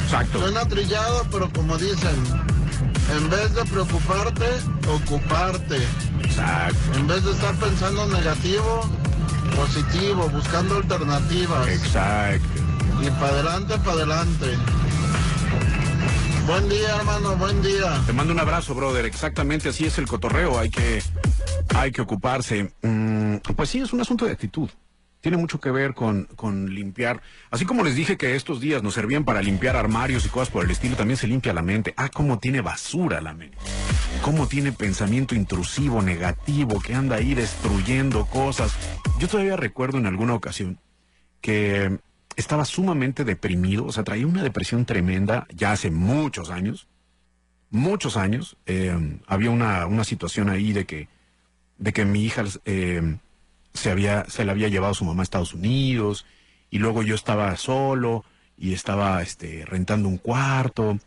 [0.05, 0.39] Exacto.
[0.39, 2.17] Suena trillado, pero como dicen,
[3.13, 4.47] en vez de preocuparte,
[4.89, 5.79] ocuparte.
[6.23, 6.99] Exacto.
[6.99, 8.89] En vez de estar pensando negativo,
[9.57, 11.69] positivo, buscando alternativas.
[11.69, 12.60] Exacto.
[13.03, 14.47] Y para adelante, para adelante.
[16.47, 18.03] Buen día, hermano, buen día.
[18.07, 19.07] Te mando un abrazo, brother.
[19.07, 20.59] Exactamente así es el cotorreo.
[20.59, 21.03] Hay que,
[21.75, 22.73] hay que ocuparse.
[22.83, 24.69] Mm, pues sí, es un asunto de actitud.
[25.21, 27.23] Tiene mucho que ver con, con limpiar.
[27.51, 30.65] Así como les dije que estos días nos servían para limpiar armarios y cosas por
[30.65, 31.95] el estilo, también se limpia la mente.
[31.97, 33.57] Ah, cómo tiene basura la mente.
[34.23, 38.73] Cómo tiene pensamiento intrusivo, negativo, que anda ahí destruyendo cosas.
[39.19, 40.81] Yo todavía recuerdo en alguna ocasión
[41.41, 41.99] que
[42.41, 46.89] estaba sumamente deprimido, o sea, traía una depresión tremenda ya hace muchos años,
[47.71, 48.57] muchos años.
[48.67, 51.09] Eh, había una, una situación ahí de que,
[51.79, 53.17] de que mi hija eh,
[53.73, 56.27] se, había, se la había llevado su mamá a Estados Unidos
[56.71, 58.25] y luego yo estaba solo
[58.57, 60.99] y estaba este, rentando un cuarto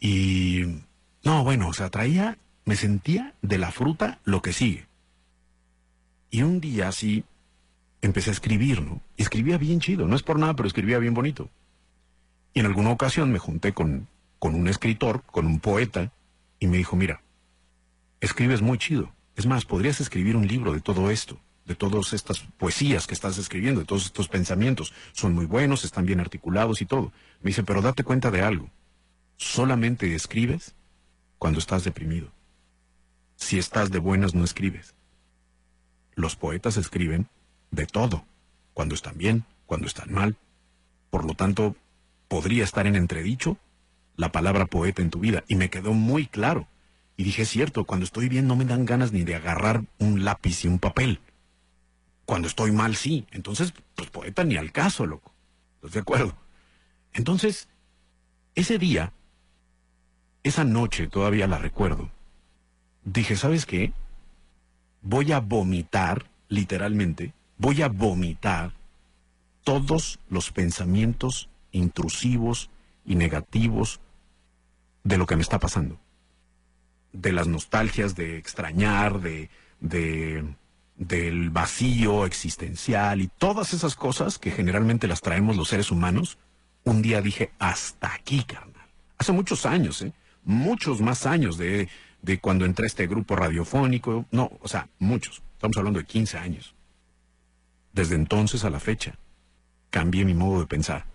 [0.00, 0.82] y...
[1.22, 2.36] No, bueno, o sea, traía,
[2.66, 4.86] me sentía de la fruta lo que sigue.
[6.30, 7.24] Y un día así
[8.06, 9.00] empecé a escribir, ¿no?
[9.16, 11.50] Escribía bien chido, no es por nada, pero escribía bien bonito.
[12.52, 16.12] Y en alguna ocasión me junté con, con un escritor, con un poeta,
[16.58, 17.22] y me dijo, mira,
[18.20, 19.12] escribes muy chido.
[19.36, 23.38] Es más, podrías escribir un libro de todo esto, de todas estas poesías que estás
[23.38, 24.92] escribiendo, de todos estos pensamientos.
[25.12, 27.12] Son muy buenos, están bien articulados y todo.
[27.42, 28.70] Me dice, pero date cuenta de algo.
[29.36, 30.74] Solamente escribes
[31.38, 32.30] cuando estás deprimido.
[33.36, 34.94] Si estás de buenas, no escribes.
[36.14, 37.28] Los poetas escriben
[37.74, 38.24] de todo,
[38.72, 40.36] cuando están bien, cuando están mal.
[41.10, 41.76] Por lo tanto,
[42.28, 43.56] podría estar en entredicho
[44.16, 45.44] la palabra poeta en tu vida.
[45.48, 46.66] Y me quedó muy claro.
[47.16, 50.64] Y dije, cierto, cuando estoy bien no me dan ganas ni de agarrar un lápiz
[50.64, 51.20] y un papel.
[52.24, 53.26] Cuando estoy mal, sí.
[53.30, 55.32] Entonces, pues poeta ni al caso, loco.
[55.76, 56.34] ¿Estás de acuerdo?
[57.12, 57.68] Entonces,
[58.54, 59.12] ese día,
[60.42, 62.10] esa noche, todavía la recuerdo.
[63.04, 63.92] Dije, ¿sabes qué?
[65.02, 68.72] Voy a vomitar, literalmente, voy a vomitar
[69.62, 72.70] todos los pensamientos intrusivos
[73.04, 74.00] y negativos
[75.02, 75.98] de lo que me está pasando.
[77.12, 80.44] De las nostalgias, de extrañar, de, de,
[80.96, 86.38] del vacío existencial y todas esas cosas que generalmente las traemos los seres humanos.
[86.84, 88.88] Un día dije, hasta aquí, carnal.
[89.16, 90.12] Hace muchos años, ¿eh?
[90.44, 91.88] Muchos más años de,
[92.20, 94.26] de cuando entré a este grupo radiofónico.
[94.30, 95.42] No, o sea, muchos.
[95.54, 96.73] Estamos hablando de 15 años.
[97.94, 99.14] Desde entonces a la fecha,
[99.90, 101.06] cambié mi modo de pensar.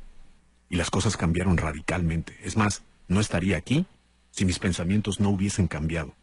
[0.70, 2.38] Y las cosas cambiaron radicalmente.
[2.42, 3.86] Es más, no estaría aquí
[4.32, 6.14] si mis pensamientos no hubiesen cambiado.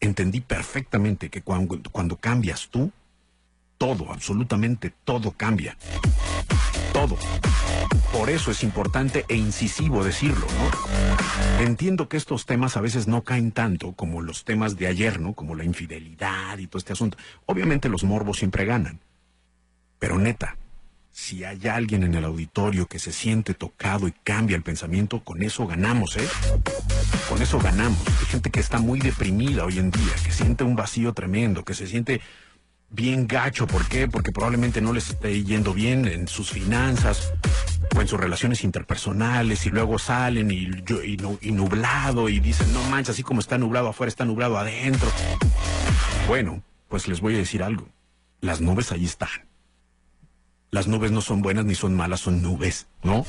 [0.00, 2.92] Entendí perfectamente que cuando, cuando cambias tú,
[3.78, 5.78] todo, absolutamente todo cambia.
[6.92, 7.16] Todo.
[8.12, 11.64] Por eso es importante e incisivo decirlo, ¿no?
[11.64, 15.32] Entiendo que estos temas a veces no caen tanto como los temas de ayer, ¿no?
[15.32, 17.16] Como la infidelidad y todo este asunto.
[17.46, 19.00] Obviamente los morbos siempre ganan.
[20.04, 20.58] Pero neta,
[21.12, 25.42] si hay alguien en el auditorio que se siente tocado y cambia el pensamiento, con
[25.42, 26.28] eso ganamos, ¿eh?
[27.26, 27.98] Con eso ganamos.
[28.20, 31.72] Hay gente que está muy deprimida hoy en día, que siente un vacío tremendo, que
[31.72, 32.20] se siente
[32.90, 33.66] bien gacho.
[33.66, 34.06] ¿Por qué?
[34.06, 37.32] Porque probablemente no les esté yendo bien en sus finanzas
[37.96, 40.68] o en sus relaciones interpersonales y luego salen y,
[41.40, 45.10] y nublado y dicen, no manches, así como está nublado afuera, está nublado adentro.
[46.28, 47.88] Bueno, pues les voy a decir algo.
[48.42, 49.30] Las nubes ahí están.
[50.74, 53.24] Las nubes no son buenas ni son malas, son nubes, ¿no?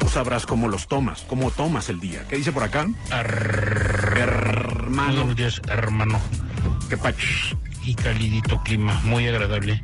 [0.00, 2.26] Tú sabrás cómo los tomas, cómo tomas el día.
[2.28, 2.84] ¿Qué dice por acá?
[4.16, 5.18] Hermano.
[5.18, 6.18] Buenos días, hermano.
[6.88, 7.54] Qué pach.
[7.84, 9.80] Y calidito clima, muy agradable,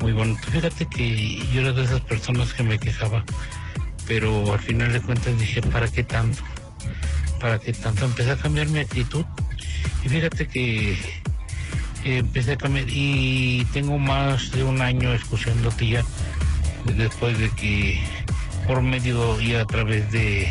[0.00, 0.40] muy bonito.
[0.50, 3.24] Fíjate que yo era de esas personas que me quejaba,
[4.08, 6.42] pero al final de cuentas dije, ¿para qué tanto?
[7.40, 8.04] ¿Para qué tanto?
[8.04, 9.24] Empecé a cambiar mi actitud
[10.04, 10.98] y fíjate que
[12.04, 16.04] empecé a cambiar y tengo más de un año escuchándote ya
[16.96, 18.00] después de que
[18.66, 20.48] por medio y a través de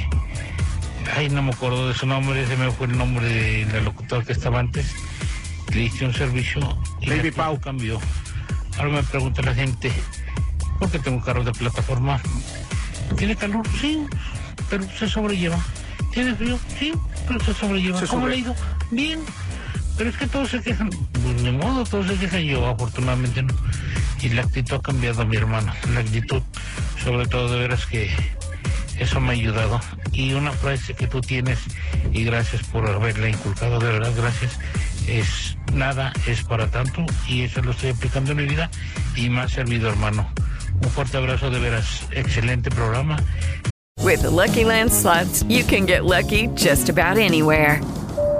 [1.15, 4.23] ay no me acuerdo de su nombre se me fue el nombre de la locutora
[4.23, 4.93] que estaba antes
[5.73, 6.62] le hice un servicio
[7.02, 8.00] y Baby Pau cambió
[8.78, 9.91] ahora me pregunta la gente
[10.80, 12.19] ¿por qué tengo carro de plataforma?
[13.17, 13.65] ¿tiene calor?
[13.80, 14.06] sí
[14.69, 15.58] pero se sobrelleva
[16.13, 16.60] ¿tiene frío?
[16.80, 16.93] sí
[17.28, 18.56] pero se sobrelleva Se ¿cómo le ha ido?
[18.91, 19.19] bien
[19.97, 20.91] pero es que todos se quejan.
[20.91, 22.41] Pues de modo, todos se quejan.
[22.43, 23.54] Yo afortunadamente no.
[24.21, 25.73] Y la actitud ha cambiado, mi hermano.
[25.93, 26.41] La actitud,
[27.03, 28.10] sobre todo de veras que
[28.99, 29.80] eso me ha ayudado.
[30.12, 31.60] Y una frase que tú tienes,
[32.12, 34.60] y gracias por haberla inculcado, de verdad, gracias,
[35.08, 37.06] es nada es para tanto.
[37.27, 38.69] Y eso lo estoy aplicando en mi vida
[39.15, 40.27] y me ha servido, hermano.
[40.84, 42.08] Un fuerte abrazo, de veras.
[42.12, 43.17] Excelente programa.
[44.03, 47.82] With the Lucky Land slots, you can get lucky just about anywhere.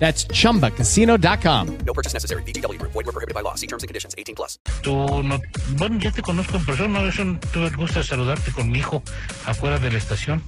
[0.00, 1.78] That's chumbacasino.com.
[1.86, 2.42] No purchase necessary.
[2.42, 2.92] VGW Group.
[2.92, 3.54] Void were prohibited by law.
[3.54, 4.14] See terms and conditions.
[4.18, 4.58] 18 plus.
[4.82, 5.40] Tú no,
[5.76, 9.02] bueno, ya te conozco en persona, eso tuve el gusto de saludarte con mi hijo
[9.46, 10.42] afuera de la estación.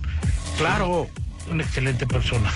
[0.58, 1.06] Claro.
[1.50, 2.50] Una excelente persona.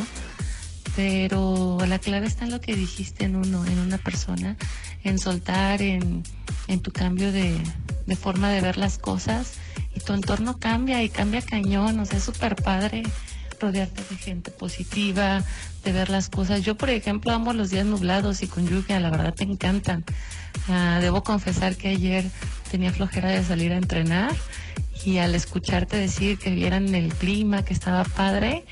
[0.95, 4.55] Pero la clave está en lo que dijiste en uno, en una persona,
[5.03, 6.23] en soltar, en,
[6.67, 7.57] en tu cambio de,
[8.05, 9.53] de forma de ver las cosas.
[9.93, 13.03] Y tu entorno cambia y cambia cañón, o sea, es súper padre
[13.59, 15.43] rodearte de gente positiva,
[15.83, 16.61] de ver las cosas.
[16.63, 20.03] Yo, por ejemplo, amo los días nublados y con lluvia, la verdad me encantan.
[20.67, 22.25] Ah, debo confesar que ayer
[22.71, 24.33] tenía flojera de salir a entrenar
[25.03, 28.65] y al escucharte decir que vieran el clima, que estaba padre,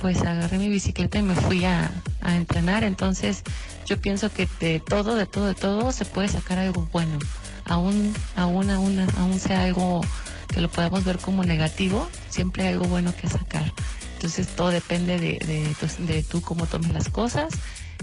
[0.00, 2.84] pues agarré mi bicicleta y me fui a, a entrenar.
[2.84, 3.42] Entonces,
[3.86, 7.18] yo pienso que de todo, de todo, de todo se puede sacar algo bueno.
[7.64, 10.00] Aún, aún, aún, aún sea algo
[10.48, 13.72] que lo podamos ver como negativo, siempre hay algo bueno que sacar.
[14.14, 17.54] Entonces todo depende de, de, pues, de tú cómo tomes las cosas.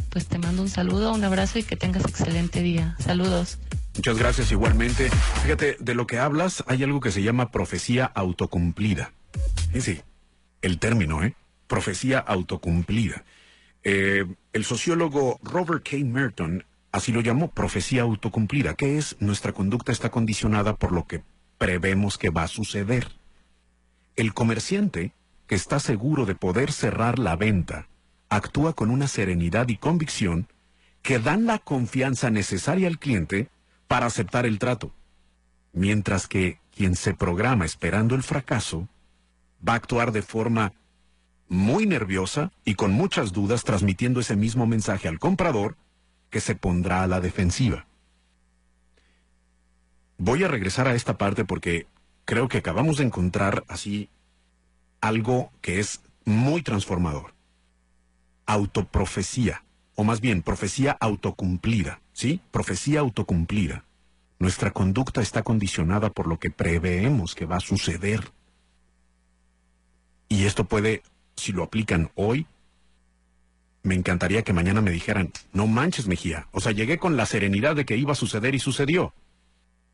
[0.10, 2.96] Pues te mando un saludo, un abrazo y que tengas excelente día.
[3.00, 3.58] Saludos.
[3.96, 5.10] Muchas gracias igualmente.
[5.44, 9.12] Fíjate, de lo que hablas hay algo que se llama profecía autocumplida.
[9.74, 10.02] Sí, sí,
[10.62, 11.36] el término, ¿eh?
[11.68, 13.24] Profecía autocumplida.
[13.84, 15.98] Eh, el sociólogo Robert K.
[15.98, 21.24] Merton así lo llamó profecía autocumplida, que es nuestra conducta está condicionada por lo que
[21.58, 23.12] prevemos que va a suceder.
[24.16, 25.12] El comerciante,
[25.46, 27.90] que está seguro de poder cerrar la venta,
[28.30, 30.48] actúa con una serenidad y convicción
[31.02, 33.50] que dan la confianza necesaria al cliente
[33.88, 34.92] para aceptar el trato,
[35.74, 38.88] mientras que quien se programa esperando el fracaso
[39.68, 40.74] va a actuar de forma
[41.48, 45.76] muy nerviosa y con muchas dudas transmitiendo ese mismo mensaje al comprador
[46.30, 47.86] que se pondrá a la defensiva.
[50.18, 51.88] Voy a regresar a esta parte porque
[52.26, 54.10] creo que acabamos de encontrar así
[55.02, 57.34] algo que es muy transformador.
[58.46, 59.64] Autoprofecía,
[59.96, 62.42] o más bien profecía autocumplida, ¿sí?
[62.52, 63.86] Profecía autocumplida.
[64.40, 68.32] Nuestra conducta está condicionada por lo que preveemos que va a suceder.
[70.28, 71.04] Y esto puede,
[71.36, 72.48] si lo aplican hoy,
[73.84, 77.76] me encantaría que mañana me dijeran, no manches Mejía, o sea, llegué con la serenidad
[77.76, 79.14] de que iba a suceder y sucedió.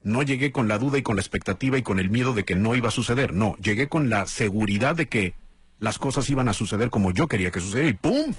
[0.04, 2.56] No llegué con la duda y con la expectativa y con el miedo de que
[2.56, 3.34] no iba a suceder.
[3.34, 5.36] No, llegué con la seguridad de que
[5.80, 8.34] las cosas iban a suceder como yo quería que sucediera y ¡pum!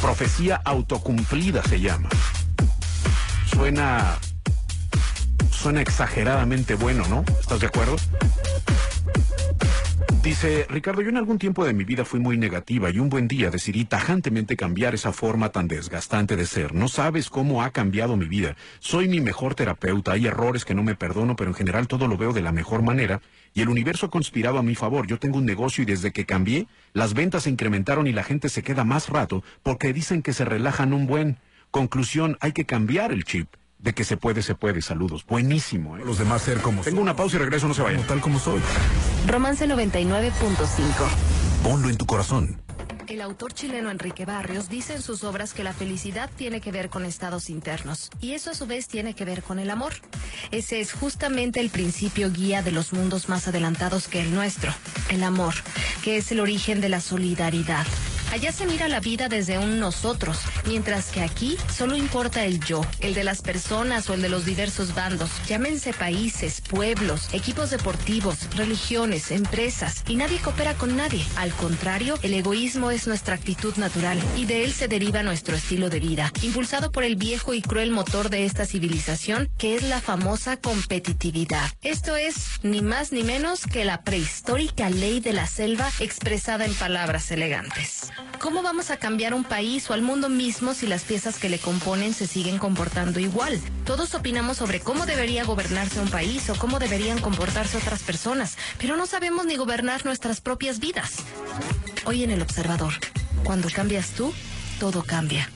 [0.00, 2.08] Profecía autocumplida se llama.
[3.46, 4.18] Suena...
[5.50, 7.24] Suena exageradamente bueno, ¿no?
[7.40, 7.96] ¿Estás de acuerdo?
[10.22, 13.26] Dice, Ricardo, yo en algún tiempo de mi vida fui muy negativa y un buen
[13.26, 16.74] día decidí tajantemente cambiar esa forma tan desgastante de ser.
[16.76, 18.54] No sabes cómo ha cambiado mi vida.
[18.78, 22.16] Soy mi mejor terapeuta, hay errores que no me perdono, pero en general todo lo
[22.16, 23.20] veo de la mejor manera
[23.52, 25.08] y el universo ha conspirado a mi favor.
[25.08, 28.48] Yo tengo un negocio y desde que cambié, las ventas se incrementaron y la gente
[28.48, 31.38] se queda más rato porque dicen que se relajan un buen.
[31.72, 33.48] Conclusión, hay que cambiar el chip.
[33.82, 34.80] De que se puede, se puede.
[34.80, 35.26] Saludos.
[35.26, 35.96] Buenísimo.
[35.98, 36.02] ¿eh?
[36.04, 38.02] Los demás ser como Tengo una pausa y regreso, no se vayan.
[38.06, 38.60] tal como soy.
[39.26, 40.84] Romance 99.5.
[41.64, 42.62] Ponlo en tu corazón.
[43.08, 46.88] El autor chileno Enrique Barrios dice en sus obras que la felicidad tiene que ver
[46.88, 49.92] con estados internos y eso a su vez tiene que ver con el amor.
[50.50, 54.72] Ese es justamente el principio guía de los mundos más adelantados que el nuestro,
[55.10, 55.54] el amor,
[56.02, 57.84] que es el origen de la solidaridad.
[58.32, 62.80] Allá se mira la vida desde un nosotros, mientras que aquí solo importa el yo,
[63.00, 65.30] el de las personas o el de los diversos bandos.
[65.46, 71.22] Llámense países, pueblos, equipos deportivos, religiones, empresas, y nadie coopera con nadie.
[71.36, 75.90] Al contrario, el egoísmo es nuestra actitud natural y de él se deriva nuestro estilo
[75.90, 80.00] de vida, impulsado por el viejo y cruel motor de esta civilización, que es la
[80.00, 81.70] famosa competitividad.
[81.82, 86.72] Esto es ni más ni menos que la prehistórica ley de la selva expresada en
[86.72, 88.10] palabras elegantes.
[88.40, 91.58] ¿Cómo vamos a cambiar un país o al mundo mismo si las piezas que le
[91.58, 93.60] componen se siguen comportando igual?
[93.84, 98.96] Todos opinamos sobre cómo debería gobernarse un país o cómo deberían comportarse otras personas, pero
[98.96, 101.18] no sabemos ni gobernar nuestras propias vidas.
[102.04, 102.94] Hoy en El Observador,
[103.44, 104.32] cuando cambias tú,
[104.80, 105.48] todo cambia.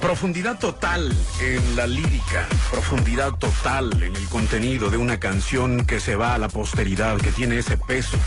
[0.00, 6.14] Profundidad total en la lírica, profundidad total en el contenido de una canción que se
[6.14, 8.18] va a la posteridad, que tiene ese peso,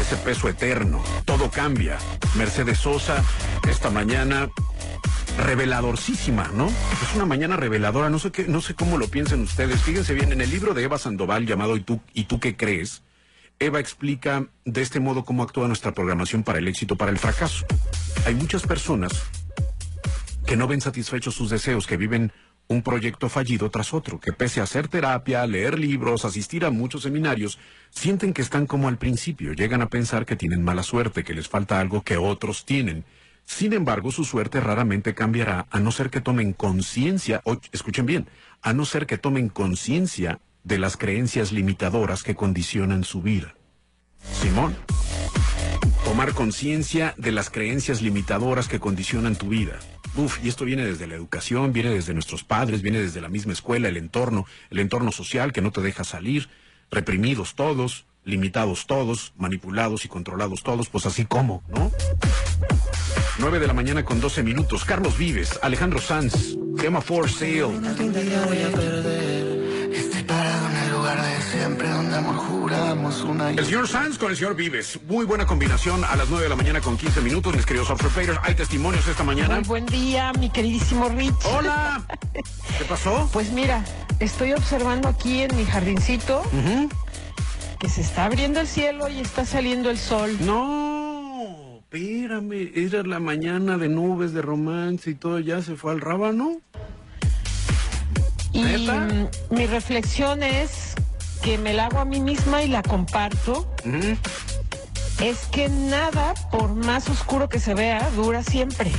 [0.00, 1.02] ese peso eterno.
[1.24, 1.98] Todo cambia.
[2.36, 3.22] Mercedes Sosa,
[3.68, 4.48] esta mañana
[5.38, 6.66] reveladorcísima, ¿no?
[6.66, 9.80] Es una mañana reveladora, no sé qué, no sé cómo lo piensen ustedes.
[9.82, 13.02] Fíjense bien, en el libro de Eva Sandoval llamado ¿Y tú, ¿Y tú qué crees?
[13.58, 17.64] Eva explica de este modo cómo actúa nuestra programación para el éxito, para el fracaso.
[18.26, 19.12] Hay muchas personas
[20.46, 22.32] que no ven satisfechos sus deseos, que viven
[22.68, 27.02] un proyecto fallido tras otro, que pese a hacer terapia, leer libros, asistir a muchos
[27.02, 27.58] seminarios,
[27.90, 31.48] sienten que están como al principio, llegan a pensar que tienen mala suerte, que les
[31.48, 33.04] falta algo que otros tienen.
[33.44, 38.28] Sin embargo, su suerte raramente cambiará a no ser que tomen conciencia, escuchen bien,
[38.62, 43.54] a no ser que tomen conciencia de las creencias limitadoras que condicionan su vida.
[44.40, 44.76] Simón,
[46.12, 49.78] tomar conciencia de las creencias limitadoras que condicionan tu vida.
[50.14, 53.54] Uf, y esto viene desde la educación, viene desde nuestros padres, viene desde la misma
[53.54, 56.50] escuela, el entorno, el entorno social que no te deja salir.
[56.90, 61.90] reprimidos todos, limitados todos, manipulados y controlados todos, pues así como, ¿no?
[63.38, 64.84] 9 de la mañana con 12 minutos.
[64.84, 67.70] Carlos Vives, Alejandro Sanz, tema For Sale.
[71.02, 75.00] Lugar de siempre donde amor juramos una y El señor Sanz con el señor Vives.
[75.08, 78.38] Muy buena combinación a las 9 de la mañana con 15 minutos, mis queridos observators.
[78.44, 79.56] Hay testimonios esta mañana.
[79.56, 81.44] Muy buen día, mi queridísimo Rich.
[81.56, 82.06] Hola.
[82.78, 83.28] ¿Qué pasó?
[83.32, 83.84] Pues mira,
[84.20, 86.44] estoy observando aquí en mi jardincito
[87.80, 90.36] que se está abriendo el cielo y está saliendo el sol.
[90.42, 96.00] No, espérame, era la mañana de nubes, de romance y todo, ya se fue al
[96.00, 96.60] rábano.
[98.52, 99.08] Y ¿Neta?
[99.50, 100.94] mi reflexión es
[101.42, 103.66] que me la hago a mí misma y la comparto.
[105.20, 108.90] Es que nada, por más oscuro que se vea, dura siempre.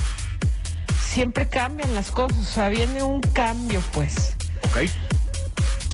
[1.01, 4.36] Siempre cambian las cosas, o sea, viene un cambio, pues.
[4.70, 4.89] Ok.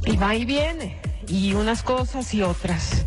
[0.05, 0.97] Y va y viene,
[1.27, 3.05] y unas cosas y otras.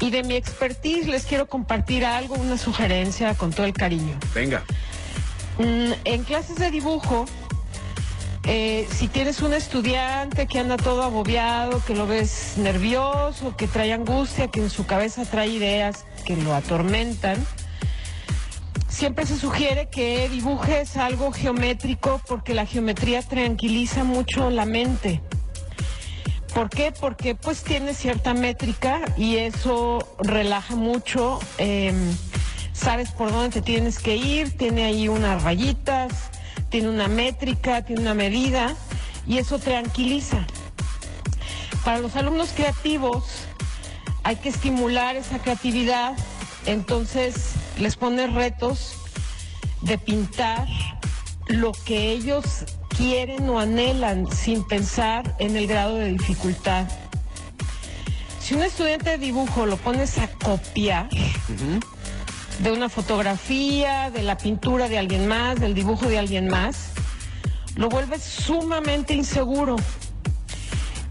[0.00, 4.16] Y de mi expertise les quiero compartir algo, una sugerencia con todo el cariño.
[4.34, 4.62] Venga.
[5.58, 7.26] Mm, en clases de dibujo,
[8.46, 13.92] eh, si tienes un estudiante que anda todo agobiado, que lo ves nervioso, que trae
[13.92, 17.44] angustia, que en su cabeza trae ideas que lo atormentan,
[18.88, 25.20] siempre se sugiere que dibujes algo geométrico porque la geometría tranquiliza mucho la mente.
[26.54, 26.92] ¿Por qué?
[26.92, 31.40] Porque pues tiene cierta métrica y eso relaja mucho.
[31.58, 31.92] eh,
[32.74, 36.12] sabes por dónde te tienes que ir, tiene ahí unas rayitas,
[36.74, 38.74] tiene una métrica, tiene una medida
[39.28, 40.44] y eso tranquiliza.
[41.84, 43.22] Para los alumnos creativos
[44.24, 46.16] hay que estimular esa creatividad,
[46.66, 48.96] entonces les pones retos
[49.82, 50.66] de pintar
[51.46, 56.88] lo que ellos quieren o anhelan sin pensar en el grado de dificultad.
[58.40, 61.08] Si un estudiante de dibujo lo pones a copiar
[62.60, 66.90] de una fotografía, de la pintura de alguien más, del dibujo de alguien más,
[67.74, 69.76] lo vuelves sumamente inseguro.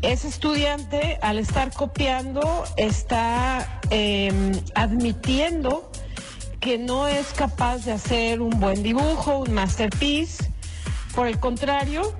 [0.02, 4.32] Ese estudiante, al estar copiando, está eh,
[4.76, 5.90] admitiendo
[6.60, 10.52] que no es capaz de hacer un buen dibujo, un masterpiece.
[11.16, 12.14] Por el contrario,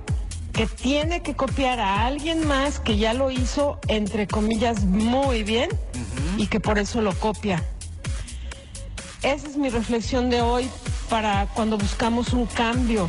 [0.52, 5.68] que tiene que copiar a alguien más que ya lo hizo, entre comillas, muy bien
[6.36, 7.62] y que por eso lo copia.
[9.24, 10.68] Esa es mi reflexión de hoy
[11.08, 13.08] para cuando buscamos un cambio.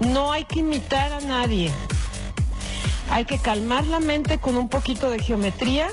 [0.00, 1.70] No hay que imitar a nadie.
[3.08, 5.86] Hay que calmar la mente con un poquito de geometría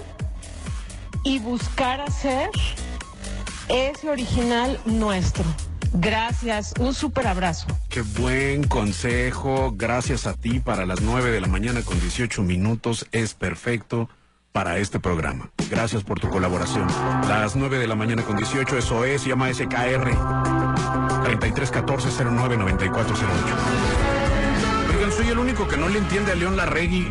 [1.24, 2.50] y buscar hacer
[3.70, 5.46] ese original nuestro.
[5.94, 7.68] Gracias, un súper abrazo.
[7.90, 9.72] Qué buen consejo.
[9.78, 13.06] Gracias a ti para las 9 de la mañana con 18 minutos.
[13.12, 14.10] Es perfecto
[14.54, 15.50] para este programa.
[15.70, 16.88] Gracias por tu colaboración.
[17.28, 20.12] Las 9 de la mañana con 18, eso es, llama SKR
[21.24, 23.26] 3314 09 9408.
[24.96, 27.08] Oigan, soy el único que no le entiende a León Larregui.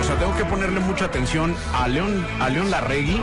[0.00, 3.20] O sea, tengo que ponerle mucha atención a León, a León Larregui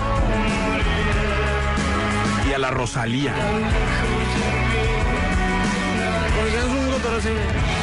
[2.50, 3.34] y a la Rosalía.
[6.36, 7.81] Porque es un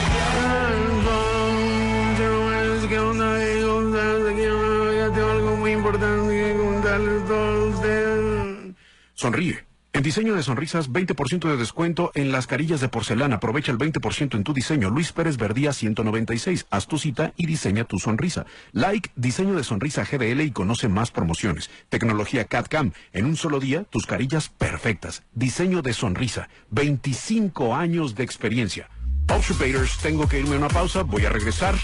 [9.15, 9.69] Sonríe.
[9.95, 13.37] En diseño de sonrisas, 20% de descuento en las carillas de porcelana.
[13.37, 14.91] Aprovecha el 20% en tu diseño.
[14.91, 16.67] Luis Pérez Verdía 196.
[16.71, 18.45] Haz tu cita y diseña tu sonrisa.
[18.73, 21.71] Like Diseño de Sonrisa GDL y conoce más promociones.
[21.89, 22.93] Tecnología CAD-CAM.
[23.13, 25.25] En un solo día, tus carillas perfectas.
[25.35, 26.49] Diseño de sonrisa.
[26.71, 28.89] 25 años de experiencia.
[29.31, 31.03] Observators, tengo que irme a una pausa.
[31.03, 31.75] Voy a regresar.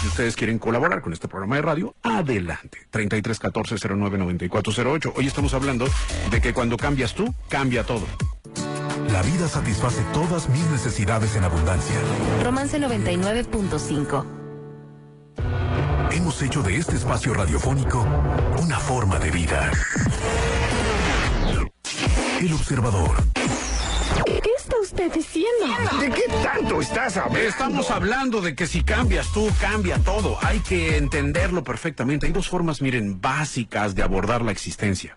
[0.00, 2.78] Si ustedes quieren colaborar con este programa de radio, adelante.
[2.90, 5.12] 33 14 09 94 08.
[5.16, 5.86] Hoy estamos hablando
[6.30, 8.06] de que cuando cambias tú, cambia todo.
[9.10, 11.96] La vida satisface todas mis necesidades en abundancia.
[12.42, 14.24] Romance 99.5.
[16.10, 18.06] Hemos hecho de este espacio radiofónico
[18.62, 19.70] una forma de vida.
[22.40, 23.16] El observador.
[24.84, 25.98] ¿Qué está usted diciendo?
[25.98, 27.48] ¿De qué tanto estás hablando?
[27.48, 30.36] Estamos hablando de que si cambias tú, cambia todo.
[30.42, 32.26] Hay que entenderlo perfectamente.
[32.26, 35.16] Hay dos formas, miren, básicas de abordar la existencia.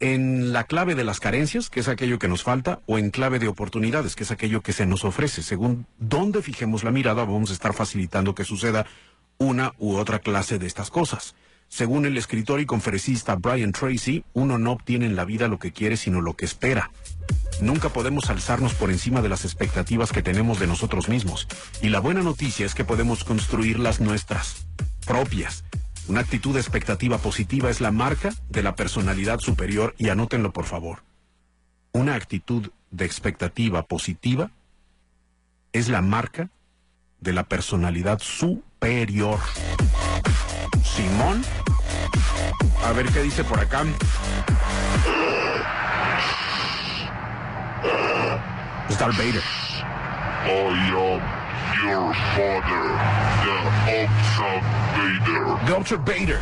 [0.00, 3.38] En la clave de las carencias, que es aquello que nos falta, o en clave
[3.38, 5.44] de oportunidades, que es aquello que se nos ofrece.
[5.44, 8.86] Según dónde fijemos la mirada, vamos a estar facilitando que suceda
[9.38, 11.36] una u otra clase de estas cosas.
[11.68, 15.72] Según el escritor y conferencista Brian Tracy, uno no obtiene en la vida lo que
[15.72, 16.90] quiere, sino lo que espera.
[17.60, 21.48] Nunca podemos alzarnos por encima de las expectativas que tenemos de nosotros mismos.
[21.82, 24.66] Y la buena noticia es que podemos construir las nuestras,
[25.06, 25.64] propias.
[26.06, 30.66] Una actitud de expectativa positiva es la marca de la personalidad superior y anótenlo por
[30.66, 31.02] favor.
[31.92, 34.50] Una actitud de expectativa positiva
[35.72, 36.50] es la marca
[37.20, 39.40] de la personalidad superior.
[40.84, 41.42] Simón,
[42.84, 43.84] a ver qué dice por acá.
[48.88, 49.42] Es Darth Vader.
[50.46, 51.22] I am
[51.82, 52.84] your father,
[53.44, 53.56] the
[55.24, 55.66] Observator.
[55.66, 56.40] The Observator.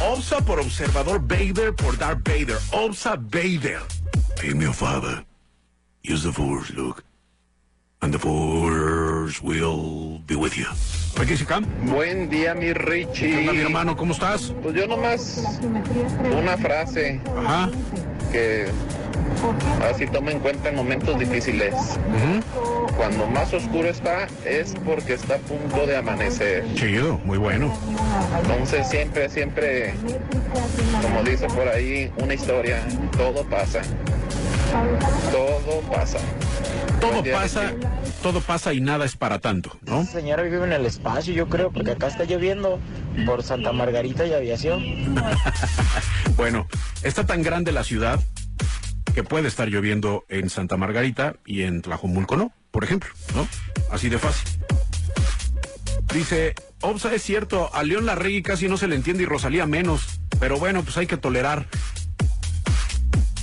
[0.00, 2.58] Obsa por observador, Vader por Darth Vader.
[2.72, 3.80] Obsa Vader.
[4.42, 5.24] I am your father.
[6.02, 7.04] Use the force, Luke.
[8.02, 10.66] And the force will be with you.
[11.14, 11.36] ¿Qué?
[11.84, 13.44] Buen día, mi Richie.
[13.44, 14.52] Hola, mi hermano, ¿cómo estás?
[14.60, 15.60] Pues yo nomás
[16.36, 17.70] una frase Ajá.
[18.32, 18.66] que
[19.88, 21.74] así toma en cuenta en momentos difíciles.
[22.96, 26.64] Cuando más oscuro está es porque está a punto de amanecer.
[26.74, 27.72] Chido, muy bueno.
[28.42, 29.94] Entonces siempre, siempre,
[31.02, 32.82] como dice por ahí una historia,
[33.16, 33.80] todo pasa.
[35.30, 36.18] Todo pasa.
[37.02, 37.74] Todo pasa,
[38.22, 40.02] todo pasa y nada es para tanto, ¿no?
[40.02, 42.78] Esa señora vive en el espacio, yo creo, porque acá está lloviendo
[43.26, 44.82] por Santa Margarita y Aviación.
[46.36, 46.66] Bueno,
[47.02, 48.18] está tan grande la ciudad
[49.14, 53.46] que puede estar lloviendo en Santa Margarita y en Tlajomulco no, por ejemplo, ¿no?
[53.90, 54.48] Así de fácil.
[56.14, 60.20] Dice, Obsa es cierto, a León Larregui casi no se le entiende y Rosalía menos,
[60.38, 61.66] pero bueno, pues hay que tolerar.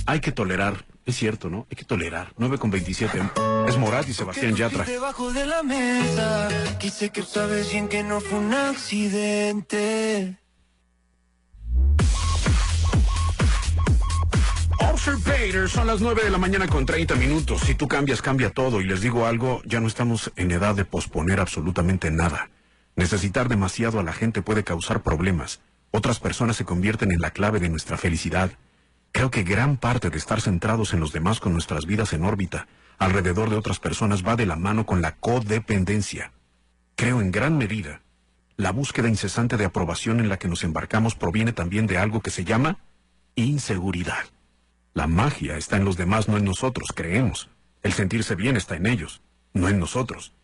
[0.06, 1.66] Hay que tolerar, es cierto, ¿no?
[1.70, 2.32] Hay que tolerar.
[2.38, 3.20] 9 con 27.
[3.68, 4.84] Es Morat y Sebastián Yatra.
[4.84, 6.48] Debajo de la mesa,
[6.78, 10.36] quise que sabes bien que no fue un accidente.
[14.78, 17.60] Observator, son las 9 de la mañana con 30 minutos.
[17.62, 18.80] Si tú cambias, cambia todo.
[18.80, 22.50] Y les digo algo, ya no estamos en edad de posponer absolutamente nada.
[22.96, 25.60] Necesitar demasiado a la gente puede causar problemas.
[25.90, 28.50] Otras personas se convierten en la clave de nuestra felicidad.
[29.12, 32.68] Creo que gran parte de estar centrados en los demás con nuestras vidas en órbita,
[32.98, 36.32] alrededor de otras personas, va de la mano con la codependencia.
[36.96, 38.02] Creo en gran medida.
[38.56, 42.30] La búsqueda incesante de aprobación en la que nos embarcamos proviene también de algo que
[42.30, 42.78] se llama
[43.34, 44.24] inseguridad.
[44.92, 47.48] La magia está en los demás, no en nosotros, creemos.
[47.82, 49.22] El sentirse bien está en ellos,
[49.54, 50.34] no en nosotros.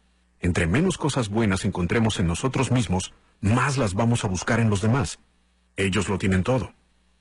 [0.40, 4.80] Entre menos cosas buenas encontremos en nosotros mismos, más las vamos a buscar en los
[4.80, 5.18] demás.
[5.76, 6.72] Ellos lo tienen todo.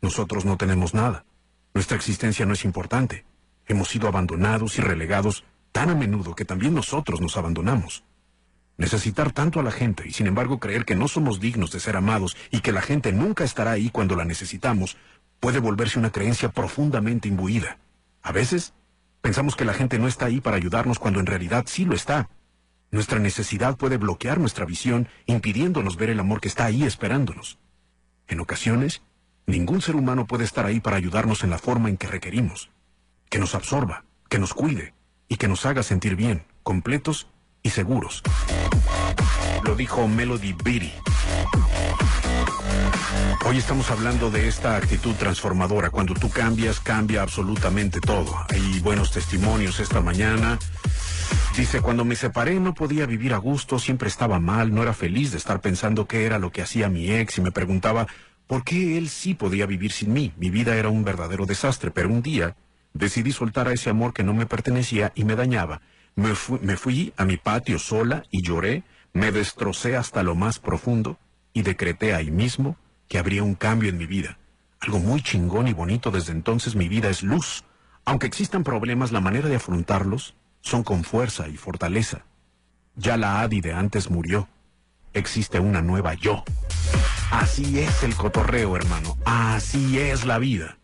[0.02, 1.26] Nosotros no tenemos nada.
[1.76, 3.26] Nuestra existencia no es importante.
[3.67, 8.05] Hemos sido abandonados y relegados tan a menudo que también nosotros nos abandonamos.
[8.78, 11.97] Necesitar tanto a la gente y sin embargo creer que no somos dignos de ser
[11.97, 14.95] amados y que la gente nunca estará ahí cuando la necesitamos
[15.41, 17.78] puede volverse una creencia profundamente imbuida.
[18.21, 18.73] A veces
[19.19, 22.30] pensamos que la gente no está ahí para ayudarnos cuando en realidad sí lo está.
[22.89, 27.59] Nuestra necesidad puede bloquear nuestra visión, impidiéndonos ver el amor que está ahí esperándonos.
[28.30, 29.01] En ocasiones,
[29.46, 32.70] ningún ser humano puede estar ahí para ayudarnos en la forma en que requerimos.
[33.30, 34.93] Que nos absorba, que nos cuide
[35.28, 37.28] y que nos haga sentir bien, completos
[37.64, 38.24] y seguros.
[39.64, 40.93] Lo dijo Melody Beatty.
[43.48, 45.91] Hoy estamos hablando de esta actitud transformadora.
[45.91, 48.36] Cuando tú cambias, cambia absolutamente todo.
[48.50, 50.58] Hay buenos testimonios esta mañana.
[51.56, 55.32] Dice, cuando me separé no podía vivir a gusto, siempre estaba mal, no era feliz
[55.32, 58.08] de estar pensando qué era lo que hacía mi ex y me preguntaba
[58.48, 60.34] por qué él sí podía vivir sin mí.
[60.38, 62.56] Mi vida era un verdadero desastre, pero un día
[62.93, 65.82] decidí soltar a ese amor que no me pertenecía y me dañaba.
[66.16, 68.84] Me fui, a mi patio sola y lloré,
[69.14, 71.20] me destrocé hasta lo más profundo
[71.54, 72.78] y decreté ahí mismo
[73.08, 74.38] que habría un cambio en mi vida.
[74.80, 77.64] Algo muy chingón y bonito desde entonces mi vida es luz.
[78.06, 82.26] Aunque existan problemas, la manera de afrontarlos son con fuerza y fortaleza.
[82.96, 84.48] Ya la Adi de antes murió.
[85.14, 86.43] Existe una nueva yo.
[87.32, 89.17] Así es el cotorreo, hermano.
[89.26, 90.78] Así es la vida.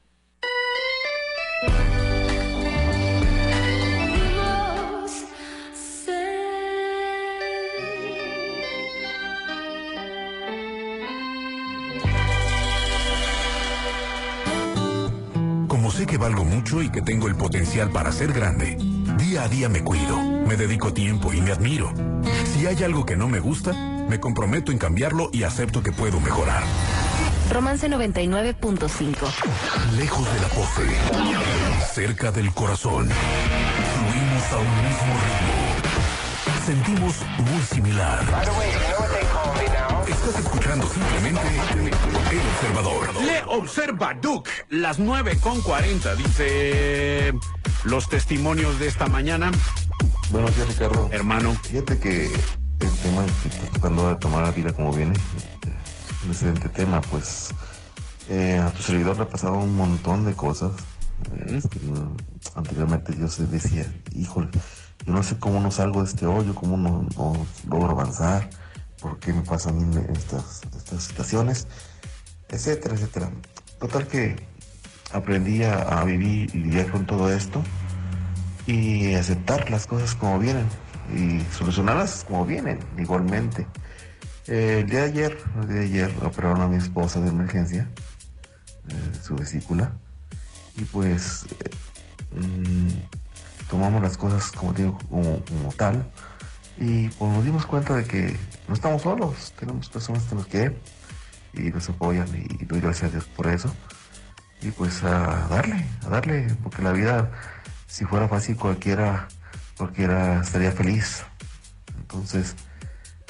[15.67, 18.77] Como sé que valgo mucho y que tengo el potencial para ser grande,
[19.17, 21.93] día a día me cuido, me dedico tiempo y me admiro.
[22.53, 23.71] Si hay algo que no me gusta,
[24.07, 26.63] me comprometo en cambiarlo y acepto que puedo mejorar.
[27.51, 29.15] Romance 99.5.
[29.97, 30.87] Lejos de la pose,
[31.93, 35.61] cerca del corazón, fluimos a un mismo ritmo.
[36.65, 38.23] Sentimos muy similar.
[40.07, 41.41] Estás escuchando simplemente
[42.31, 43.13] El Observador.
[43.23, 46.15] Le observa Duke, las 9 con 40.
[46.15, 47.33] Dice,
[47.83, 49.51] los testimonios de esta mañana.
[50.29, 51.09] Buenos días, Ricardo.
[51.11, 51.53] Hermano.
[51.63, 52.31] Fíjate que
[52.81, 55.13] el tema que estás tratando de tomar la vida como viene,
[56.23, 57.49] un excelente tema, pues
[58.29, 60.71] eh, a tu servidor le ha pasado un montón de cosas.
[61.47, 61.79] Este,
[62.55, 64.49] anteriormente yo se decía, híjole,
[65.05, 68.49] yo no sé cómo no salgo de este hoyo, cómo no, no logro avanzar,
[68.99, 71.67] por qué me pasan mí estas, estas situaciones,
[72.49, 73.31] etcétera, etcétera.
[73.79, 74.47] Total que
[75.11, 77.61] aprendí a, a vivir y lidiar con todo esto
[78.65, 80.67] y aceptar las cosas como vienen
[81.15, 83.67] y solucionarlas como vienen, igualmente.
[84.47, 87.87] Eh, el día de ayer, el día de ayer operaron a mi esposa de emergencia,
[88.89, 89.91] eh, su vesícula,
[90.77, 96.05] y pues eh, mm, tomamos las cosas como digo, como, como tal,
[96.77, 98.35] y pues nos dimos cuenta de que
[98.67, 100.77] no estamos solos, tenemos personas que nos quieren
[101.53, 103.73] y nos apoyan y doy gracias a Dios por eso.
[104.61, 107.31] Y pues a darle, a darle, porque la vida,
[107.87, 109.27] si fuera fácil cualquiera,
[109.81, 111.23] cualquiera estaría feliz.
[111.99, 112.55] Entonces,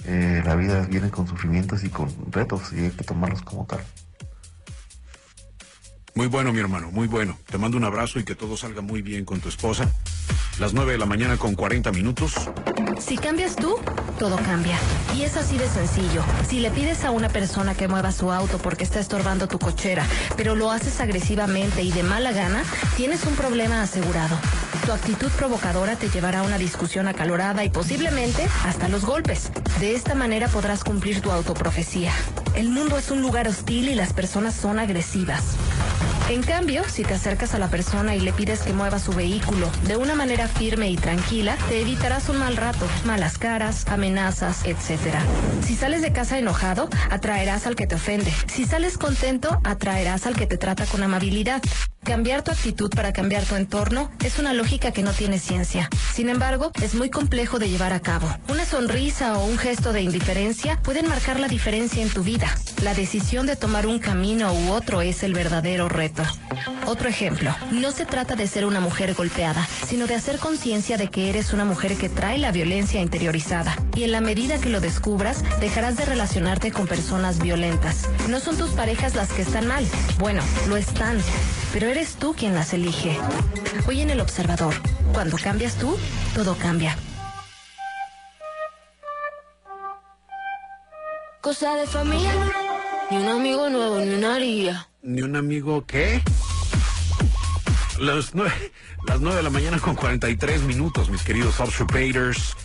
[0.06, 3.80] eh, la vida viene con sufrimientos y con retos y hay que tomarlos como tal.
[6.14, 7.38] Muy bueno, mi hermano, muy bueno.
[7.50, 9.90] Te mando un abrazo y que todo salga muy bien con tu esposa.
[10.60, 12.34] Las 9 de la mañana con 40 minutos.
[13.00, 13.78] Si cambias tú,
[14.20, 14.78] todo cambia.
[15.16, 16.24] Y es así de sencillo.
[16.48, 20.06] Si le pides a una persona que mueva su auto porque está estorbando tu cochera,
[20.38, 22.64] pero lo haces agresivamente y de mala gana,
[22.96, 24.38] tienes un problema asegurado.
[24.86, 29.52] Tu actitud provocadora te llevará a una discusión acalorada y posiblemente hasta los golpes.
[29.80, 32.12] De esta manera podrás cumplir tu autoprofecía.
[32.56, 35.56] El mundo es un lugar hostil y las personas son agresivas.
[36.30, 39.70] En cambio, si te acercas a la persona y le pides que mueva su vehículo
[39.86, 45.16] de una manera firme y tranquila, te evitarás un mal rato, malas caras, amenazas, etc.
[45.66, 48.34] Si sales de casa enojado, atraerás al que te ofende.
[48.48, 51.62] Si sales contento, atraerás al que te trata con amabilidad.
[52.04, 55.88] Cambiar tu actitud para cambiar tu entorno es una lógica que no tiene ciencia.
[56.14, 58.28] Sin embargo, es muy complejo de llevar a cabo.
[58.50, 62.48] Una sonrisa o un gesto de indiferencia pueden marcar la diferencia en tu vida.
[62.82, 66.24] La decisión de tomar un camino u otro es el verdadero reto.
[66.88, 71.08] Otro ejemplo, no se trata de ser una mujer golpeada, sino de hacer conciencia de
[71.08, 73.78] que eres una mujer que trae la violencia interiorizada.
[73.96, 78.10] Y en la medida que lo descubras, dejarás de relacionarte con personas violentas.
[78.28, 79.86] No son tus parejas las que están mal.
[80.18, 81.20] Bueno, lo están.
[81.74, 83.18] Pero eres tú quien las elige.
[83.88, 84.74] Hoy en El Observador,
[85.14, 85.98] cuando cambias tú,
[86.36, 86.98] todo cambia.
[91.40, 92.34] Cosa de familia,
[93.10, 94.90] ni un amigo nuevo, ni una haría.
[95.02, 96.22] ¿Ni un amigo qué?
[98.00, 98.72] Las nueve,
[99.08, 102.56] las nueve de la mañana con 43 minutos, mis queridos observators.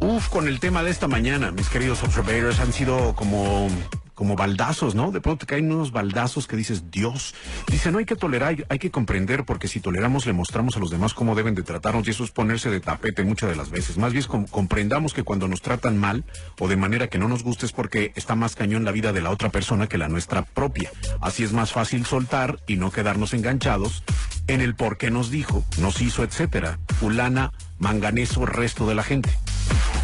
[0.00, 3.68] Uf, con el tema de esta mañana, mis queridos observators, han sido como
[4.14, 5.10] como baldazos, ¿no?
[5.10, 7.34] De pronto caen unos baldazos que dices, Dios.
[7.70, 10.90] Dice, no hay que tolerar, hay que comprender, porque si toleramos le mostramos a los
[10.90, 13.96] demás cómo deben de tratarnos y eso es ponerse de tapete muchas de las veces.
[13.98, 16.24] Más bien com comprendamos que cuando nos tratan mal
[16.58, 19.22] o de manera que no nos guste es porque está más cañón la vida de
[19.22, 20.90] la otra persona que la nuestra propia.
[21.20, 24.02] Así es más fácil soltar y no quedarnos enganchados
[24.46, 26.78] en el por qué nos dijo, nos hizo, etcétera.
[27.00, 29.30] Fulana, manganeso, resto de la gente.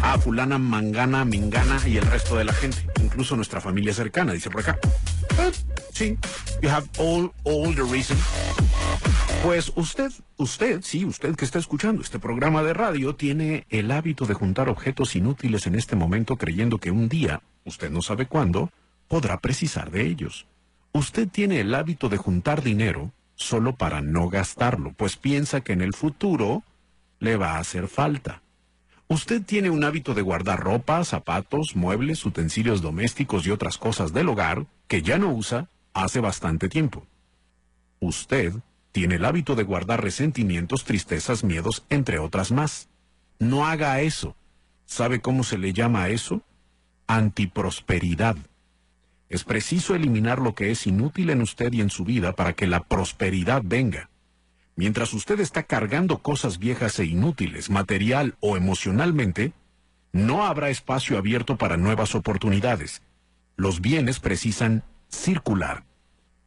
[0.01, 2.77] Ah, fulana, mangana, mingana y el resto de la gente.
[3.01, 4.79] Incluso nuestra familia cercana, dice por acá.
[5.39, 5.51] Eh,
[5.93, 6.17] sí,
[6.61, 8.17] you have all, all the reason.
[9.43, 14.25] Pues usted, usted, sí, usted que está escuchando este programa de radio, tiene el hábito
[14.25, 18.69] de juntar objetos inútiles en este momento creyendo que un día, usted no sabe cuándo,
[19.07, 20.45] podrá precisar de ellos.
[20.91, 25.81] Usted tiene el hábito de juntar dinero solo para no gastarlo, pues piensa que en
[25.81, 26.63] el futuro
[27.19, 28.41] le va a hacer falta.
[29.11, 34.29] Usted tiene un hábito de guardar ropa, zapatos, muebles, utensilios domésticos y otras cosas del
[34.29, 37.07] hogar que ya no usa hace bastante tiempo.
[37.99, 38.53] Usted
[38.91, 42.87] tiene el hábito de guardar resentimientos, tristezas, miedos, entre otras más.
[43.39, 44.35] No haga eso.
[44.85, 46.43] ¿Sabe cómo se le llama eso?
[47.07, 48.37] Antiprosperidad.
[49.27, 52.67] Es preciso eliminar lo que es inútil en usted y en su vida para que
[52.67, 54.08] la prosperidad venga.
[54.79, 59.51] Mientras usted está cargando cosas viejas e inútiles, material o emocionalmente,
[60.13, 63.01] no habrá espacio abierto para nuevas oportunidades.
[63.57, 65.83] Los bienes precisan circular.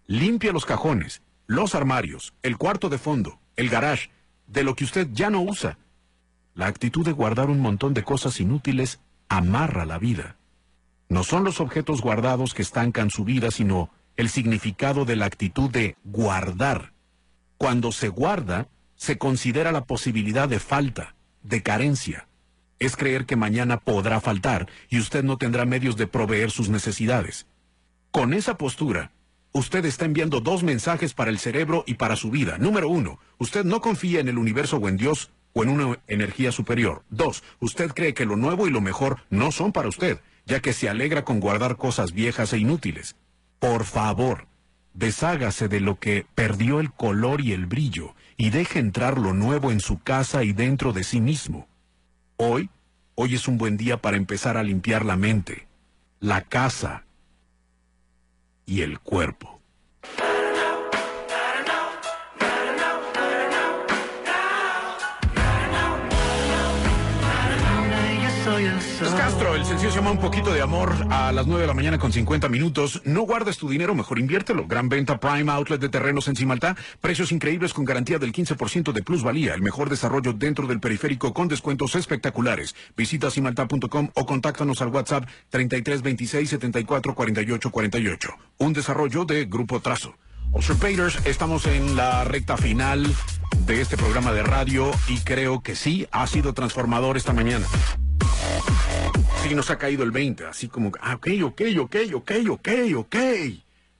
[0.06, 4.08] Limpia los cajones, los armarios, el cuarto de fondo, el garage,
[4.46, 5.76] de lo que usted ya no usa.
[6.54, 10.38] La actitud de guardar un montón de cosas inútiles amarra la vida.
[11.10, 15.68] No son los objetos guardados que estancan su vida, sino el significado de la actitud
[15.68, 16.91] de guardar.
[17.62, 22.26] Cuando se guarda, se considera la posibilidad de falta, de carencia.
[22.80, 27.46] Es creer que mañana podrá faltar y usted no tendrá medios de proveer sus necesidades.
[28.10, 29.12] Con esa postura,
[29.52, 32.58] usted está enviando dos mensajes para el cerebro y para su vida.
[32.58, 36.50] Número uno, usted no confía en el universo o en Dios o en una energía
[36.50, 37.04] superior.
[37.10, 40.72] Dos, usted cree que lo nuevo y lo mejor no son para usted, ya que
[40.72, 43.14] se alegra con guardar cosas viejas e inútiles.
[43.60, 44.48] Por favor,
[44.94, 49.70] deshágase de lo que perdió el color y el brillo y deje entrar lo nuevo
[49.70, 51.68] en su casa y dentro de sí mismo.
[52.36, 52.70] Hoy,
[53.14, 55.66] hoy es un buen día para empezar a limpiar la mente,
[56.20, 57.04] la casa
[58.66, 59.51] y el cuerpo.
[69.10, 71.98] Castro, el sencillo se llama Un poquito de amor a las 9 de la mañana
[71.98, 73.02] con 50 minutos.
[73.04, 74.66] No guardes tu dinero, mejor inviértelo.
[74.68, 76.76] Gran venta Prime Outlet de terrenos en Cimaltá.
[77.00, 79.54] Precios increíbles con garantía del 15% de plusvalía.
[79.54, 82.76] El mejor desarrollo dentro del periférico con descuentos espectaculares.
[82.96, 88.28] Visita cimaltá.com o contáctanos al WhatsApp 3326 74 48 48.
[88.58, 90.14] Un desarrollo de Grupo Trazo.
[90.52, 93.12] Usurpators, estamos en la recta final
[93.66, 97.66] de este programa de radio y creo que sí ha sido transformador esta mañana.
[99.42, 103.16] Sí, nos ha caído el 20, así como, ah, ok, ok, ok, ok, ok, ok.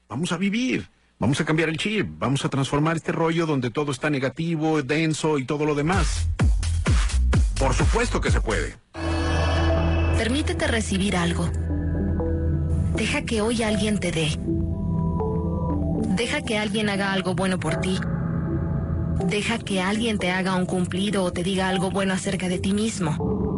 [0.08, 0.88] Vamos a vivir,
[1.18, 5.38] vamos a cambiar el chip, vamos a transformar este rollo donde todo está negativo, denso
[5.38, 6.28] y todo lo demás.
[7.58, 8.76] Por supuesto que se puede.
[10.16, 11.50] Permítete recibir algo.
[12.94, 14.38] Deja que hoy alguien te dé.
[16.14, 17.98] Deja que alguien haga algo bueno por ti.
[19.26, 22.72] Deja que alguien te haga un cumplido o te diga algo bueno acerca de ti
[22.74, 23.51] mismo.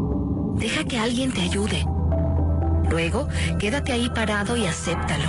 [0.54, 1.84] Deja que alguien te ayude.
[2.88, 3.28] Luego,
[3.58, 5.28] quédate ahí parado y acéptalo.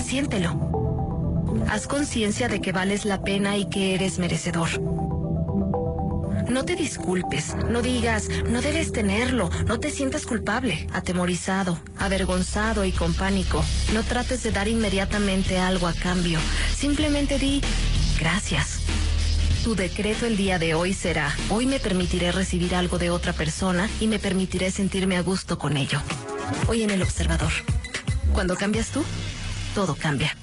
[0.00, 0.66] Siéntelo.
[1.68, 4.68] Haz conciencia de que vales la pena y que eres merecedor.
[6.48, 12.92] No te disculpes, no digas, no debes tenerlo, no te sientas culpable, atemorizado, avergonzado y
[12.92, 13.64] con pánico.
[13.92, 16.38] No trates de dar inmediatamente algo a cambio.
[16.72, 17.60] Simplemente di,
[18.20, 18.80] gracias.
[19.66, 23.90] Tu decreto el día de hoy será, hoy me permitiré recibir algo de otra persona
[23.98, 26.00] y me permitiré sentirme a gusto con ello.
[26.68, 27.50] Hoy en el observador.
[28.32, 29.02] Cuando cambias tú,
[29.74, 30.36] todo cambia.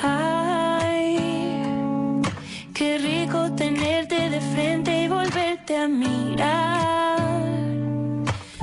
[0.00, 1.18] Ay,
[2.72, 6.77] qué rico tenerte de frente y volverte a mirar.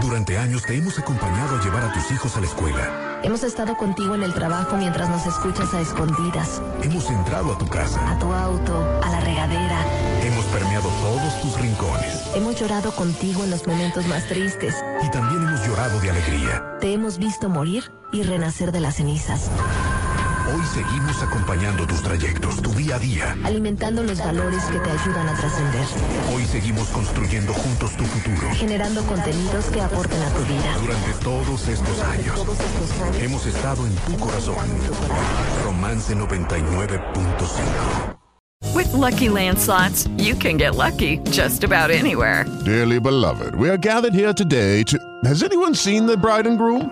[0.05, 3.19] Durante años te hemos acompañado a llevar a tus hijos a la escuela.
[3.23, 7.65] Hemos estado contigo en el trabajo mientras nos escuchas a escondidas, Hemos entrado a tu
[7.65, 8.11] casa.
[8.11, 9.83] a tu auto, a la regadera.
[10.21, 12.21] Hemos permeado todos tus rincones.
[12.35, 14.75] Hemos llorado contigo en los momentos más tristes.
[15.03, 16.77] Y también hemos llorado de alegría.
[16.79, 19.49] Te hemos visto morir y renacer de las cenizas,
[20.53, 23.35] Hoy seguimos acompañando tus trayectos, tu día a día.
[23.43, 25.81] alimentando los valores que te ayudan a trascender,
[26.33, 28.47] Hoy seguimos construyendo juntos tu futuro.
[28.53, 30.77] generando contenidos que aporten a tu vida.
[30.81, 32.45] Durante todos estos años,
[33.19, 34.55] hemos estado en tu corazón.
[35.63, 38.15] Romance 99.5.
[38.73, 42.45] With Lucky Land slots, you can get lucky just about anywhere.
[42.65, 44.97] Dearly beloved, we are gathered here today to.
[45.23, 46.91] Has anyone seen the bride and groom?